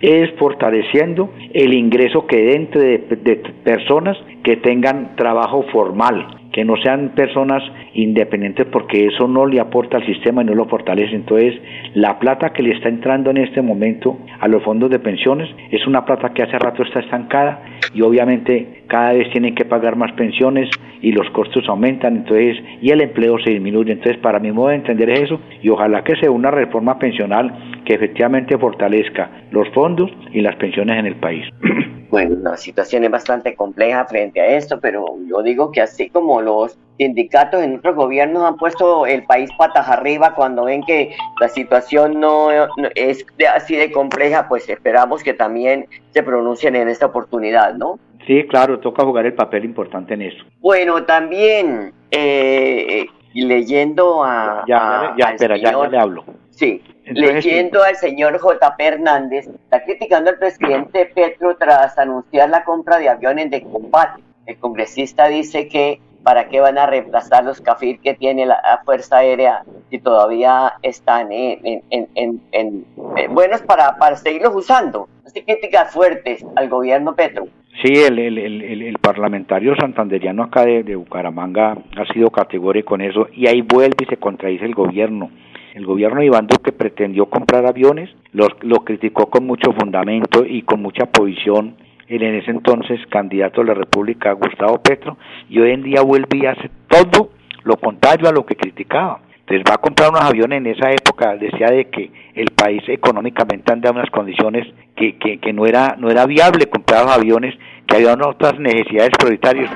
es 0.00 0.30
fortaleciendo 0.38 1.30
el 1.52 1.74
ingreso 1.74 2.26
que 2.26 2.54
entre 2.54 2.98
de, 2.98 3.16
de 3.16 3.36
personas 3.64 4.16
que 4.42 4.56
tengan 4.56 5.16
trabajo 5.16 5.64
formal, 5.72 6.36
que 6.52 6.64
no 6.64 6.76
sean 6.76 7.10
personas 7.14 7.62
independientes 7.94 8.66
porque 8.72 9.06
eso 9.06 9.28
no 9.28 9.46
le 9.46 9.60
aporta 9.60 9.98
al 9.98 10.06
sistema 10.06 10.42
y 10.42 10.46
no 10.46 10.54
lo 10.54 10.66
fortalece. 10.66 11.14
Entonces, 11.14 11.54
la 11.94 12.18
plata 12.18 12.52
que 12.52 12.62
le 12.62 12.72
está 12.72 12.88
entrando 12.88 13.30
en 13.30 13.38
este 13.38 13.62
momento 13.62 14.18
a 14.40 14.48
los 14.48 14.62
fondos 14.62 14.90
de 14.90 14.98
pensiones 14.98 15.48
es 15.70 15.86
una 15.86 16.04
plata 16.04 16.32
que 16.32 16.42
hace 16.42 16.58
rato 16.58 16.82
está 16.82 17.00
estancada 17.00 17.62
y 17.92 18.02
obviamente 18.02 18.84
cada 18.86 19.12
vez 19.12 19.30
tienen 19.32 19.54
que 19.54 19.64
pagar 19.64 19.96
más 19.96 20.12
pensiones 20.12 20.70
y 21.02 21.12
los 21.12 21.28
costos 21.30 21.64
aumentan, 21.68 22.16
entonces, 22.16 22.56
y 22.80 22.90
el 22.90 23.00
empleo 23.00 23.38
se 23.38 23.50
disminuye. 23.50 23.92
Entonces, 23.92 24.18
para 24.18 24.38
mi 24.38 24.52
modo 24.52 24.68
de 24.68 24.76
entender 24.76 25.10
es 25.10 25.22
eso 25.22 25.40
y 25.62 25.68
ojalá 25.68 26.02
que 26.04 26.16
sea 26.16 26.30
una 26.30 26.50
reforma 26.50 26.98
pensional 26.98 27.82
que 27.84 27.94
efectivamente 27.94 28.58
fortalezca 28.58 29.30
los 29.50 29.68
fondos 29.70 30.10
y 30.32 30.40
las 30.40 30.56
pensiones 30.56 30.98
en 30.98 31.06
el 31.06 31.16
país. 31.16 31.46
Bueno, 32.08 32.36
la 32.50 32.56
situación 32.56 33.02
es 33.02 33.10
bastante 33.10 33.56
compleja 33.56 34.04
frente 34.04 34.40
a 34.40 34.46
esto, 34.56 34.78
pero 34.80 35.04
yo 35.28 35.42
digo 35.42 35.72
que 35.72 35.80
así 35.80 36.08
como 36.08 36.40
los 36.40 36.78
sindicatos 36.98 37.62
en 37.62 37.76
otros 37.76 37.96
gobiernos 37.96 38.44
han 38.44 38.56
puesto 38.56 39.06
el 39.06 39.24
país 39.24 39.50
patas 39.58 39.88
arriba 39.88 40.34
cuando 40.34 40.64
ven 40.64 40.82
que 40.84 41.14
la 41.40 41.48
situación 41.48 42.20
no, 42.20 42.48
no 42.76 42.88
es 42.94 43.26
así 43.52 43.74
de 43.74 43.90
compleja, 43.90 44.48
pues 44.48 44.68
esperamos 44.68 45.22
que 45.24 45.34
también 45.34 45.88
se 46.10 46.22
pronuncien 46.22 46.76
en 46.76 46.88
esta 46.88 47.06
oportunidad, 47.06 47.74
¿no? 47.74 47.98
Sí, 48.26 48.44
claro, 48.48 48.80
toca 48.80 49.04
jugar 49.04 49.26
el 49.26 49.34
papel 49.34 49.64
importante 49.64 50.14
en 50.14 50.22
eso. 50.22 50.44
Bueno, 50.60 51.04
también 51.04 51.92
eh, 52.10 53.06
leyendo 53.34 54.24
a... 54.24 54.64
Ya, 54.66 55.14
ya, 55.16 55.30
espera, 55.30 55.56
ya, 55.56 55.72
le 55.86 55.98
hablo. 55.98 56.24
Sí, 56.50 56.82
leyendo 57.04 57.82
al 57.82 57.96
señor 57.96 58.40
JP 58.40 58.80
Hernández, 58.80 59.46
está 59.46 59.84
criticando 59.84 60.30
al 60.30 60.38
presidente 60.38 61.06
Petro 61.14 61.56
tras 61.56 61.98
anunciar 61.98 62.50
la 62.50 62.64
compra 62.64 62.98
de 62.98 63.08
aviones 63.08 63.50
de 63.50 63.62
combate. 63.62 64.22
El 64.46 64.58
congresista 64.58 65.28
dice 65.28 65.68
que 65.68 66.00
para 66.22 66.48
qué 66.48 66.58
van 66.58 66.78
a 66.78 66.86
reemplazar 66.86 67.44
los 67.44 67.60
CAFIR 67.60 68.00
que 68.00 68.14
tiene 68.14 68.46
la 68.46 68.80
Fuerza 68.84 69.18
Aérea 69.18 69.62
si 69.90 70.00
todavía 70.00 70.74
están 70.82 71.28
en, 71.30 72.86
buenos 73.30 73.62
para, 73.62 73.96
para 73.96 74.16
seguirlos 74.16 74.52
usando. 74.54 75.08
Así 75.24 75.42
críticas 75.42 75.92
fuertes 75.92 76.44
al 76.56 76.68
gobierno 76.68 77.14
Petro. 77.14 77.46
Sí, 77.82 77.92
el, 77.92 78.18
el, 78.18 78.38
el, 78.38 78.82
el, 78.82 78.98
parlamentario 78.98 79.76
santanderiano 79.76 80.44
acá 80.44 80.64
de, 80.64 80.96
Bucaramanga 80.96 81.76
ha 81.96 82.12
sido 82.12 82.30
categórico 82.30 82.90
con 82.90 83.02
eso 83.02 83.28
y 83.34 83.48
ahí 83.48 83.60
vuelve 83.60 83.96
y 84.02 84.06
se 84.06 84.16
contradice 84.16 84.64
el 84.64 84.74
gobierno. 84.74 85.30
El 85.74 85.84
gobierno 85.84 86.20
de 86.20 86.26
Iván 86.26 86.46
Duque 86.46 86.72
pretendió 86.72 87.26
comprar 87.26 87.66
aviones, 87.66 88.08
lo, 88.32 88.48
lo 88.62 88.76
criticó 88.76 89.28
con 89.28 89.46
mucho 89.46 89.72
fundamento 89.72 90.46
y 90.46 90.62
con 90.62 90.80
mucha 90.80 91.04
posición 91.04 91.76
el 92.08 92.22
en 92.22 92.36
ese 92.36 92.50
entonces 92.50 93.00
candidato 93.08 93.60
de 93.60 93.68
la 93.68 93.74
República, 93.74 94.32
Gustavo 94.32 94.80
Petro, 94.80 95.18
y 95.50 95.58
hoy 95.58 95.72
en 95.72 95.82
día 95.82 96.02
vuelve 96.02 96.38
y 96.38 96.46
hace 96.46 96.70
todo 96.88 97.30
lo 97.64 97.76
contrario 97.76 98.28
a 98.28 98.32
lo 98.32 98.46
que 98.46 98.56
criticaba. 98.56 99.20
Entonces 99.48 99.64
va 99.70 99.74
a 99.74 99.78
comprar 99.78 100.10
unos 100.10 100.22
aviones 100.22 100.58
en 100.58 100.66
esa 100.66 100.90
época, 100.90 101.36
decía 101.36 101.68
de 101.68 101.88
que 101.88 102.10
el 102.34 102.50
país 102.50 102.82
económicamente 102.88 103.72
anda 103.72 103.90
en 103.90 103.96
unas 103.96 104.10
condiciones 104.10 104.66
que, 104.96 105.16
que, 105.18 105.38
que 105.38 105.52
no, 105.52 105.66
era, 105.66 105.94
no 105.96 106.10
era 106.10 106.26
viable 106.26 106.66
comprar 106.66 107.04
los 107.04 107.16
aviones, 107.16 107.54
que 107.86 107.94
había 107.94 108.14
otras 108.14 108.58
necesidades 108.58 109.12
prioritarias. 109.16 109.70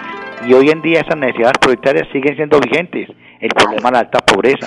Y 0.44 0.54
hoy 0.54 0.70
en 0.70 0.82
día 0.82 1.02
esas 1.02 1.16
necesidades 1.16 1.58
prioritarias 1.60 2.08
siguen 2.12 2.34
siendo 2.34 2.58
vigentes. 2.58 3.10
El 3.38 3.50
problema 3.50 3.90
de 3.90 3.92
la 3.92 3.98
alta 4.00 4.18
pobreza, 4.18 4.66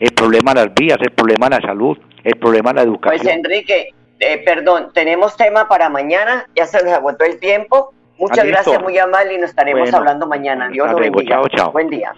el 0.00 0.12
problema 0.12 0.54
de 0.54 0.64
las 0.64 0.74
vías, 0.74 0.98
el 1.02 1.10
problema 1.10 1.50
de 1.50 1.60
la 1.60 1.66
salud, 1.66 1.98
el 2.24 2.36
problema 2.36 2.70
de 2.70 2.76
la 2.76 2.82
educación. 2.84 3.20
Pues 3.22 3.36
Enrique, 3.36 3.88
eh, 4.18 4.38
perdón, 4.38 4.92
tenemos 4.94 5.36
tema 5.36 5.68
para 5.68 5.90
mañana, 5.90 6.46
ya 6.56 6.64
se 6.64 6.82
nos 6.82 6.94
agotó 6.94 7.24
el 7.24 7.38
tiempo. 7.38 7.92
Muchas 8.18 8.46
gracias, 8.46 8.82
muy 8.82 8.96
amable, 8.96 9.34
y 9.34 9.38
nos 9.38 9.50
estaremos 9.50 9.92
hablando 9.92 10.26
mañana. 10.26 10.70
Dios 10.70 10.90
lo 10.90 10.96
bendiga. 10.96 11.34
Chao, 11.34 11.48
chao. 11.48 11.72
Buen 11.72 11.90
día. 11.90 12.14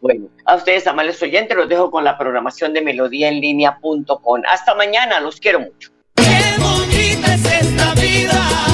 Bueno, 0.00 0.28
a 0.44 0.56
ustedes, 0.56 0.86
amables 0.86 1.20
oyentes, 1.22 1.56
los 1.56 1.68
dejo 1.68 1.90
con 1.90 2.04
la 2.04 2.18
programación 2.18 2.72
de 2.72 2.82
melodíaenlínea.com. 2.82 4.42
Hasta 4.48 4.74
mañana, 4.74 5.20
los 5.20 5.40
quiero 5.40 5.60
mucho. 5.60 5.90
Qué 6.14 6.54
bonita 6.58 7.34
es 7.34 7.44
esta 7.62 7.94
vida. 7.94 8.66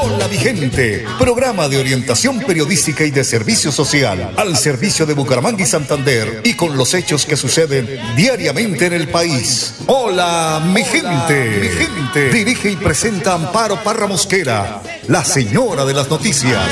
Hola 0.00 0.26
Vigente, 0.26 1.04
programa 1.18 1.68
de 1.68 1.78
orientación 1.78 2.40
periodística 2.40 3.04
y 3.04 3.10
de 3.10 3.24
servicio 3.24 3.70
social 3.70 4.32
al 4.36 4.56
servicio 4.56 5.04
de 5.04 5.12
Bucaramanga 5.12 5.62
y 5.62 5.66
Santander 5.66 6.40
y 6.44 6.54
con 6.54 6.76
los 6.76 6.94
hechos 6.94 7.26
que 7.26 7.36
suceden 7.36 8.00
diariamente 8.16 8.86
en 8.86 8.94
el 8.94 9.08
país. 9.08 9.74
Hola 9.86 10.62
mi 10.64 10.82
gente, 10.82 11.58
mi 11.60 11.68
gente. 11.68 12.30
Dirige 12.30 12.70
y 12.70 12.76
presenta 12.76 13.34
Amparo 13.34 13.82
Parra 13.82 14.06
Mosquera, 14.06 14.80
la 15.08 15.24
señora 15.24 15.84
de 15.84 15.92
las 15.92 16.08
noticias. 16.08 16.66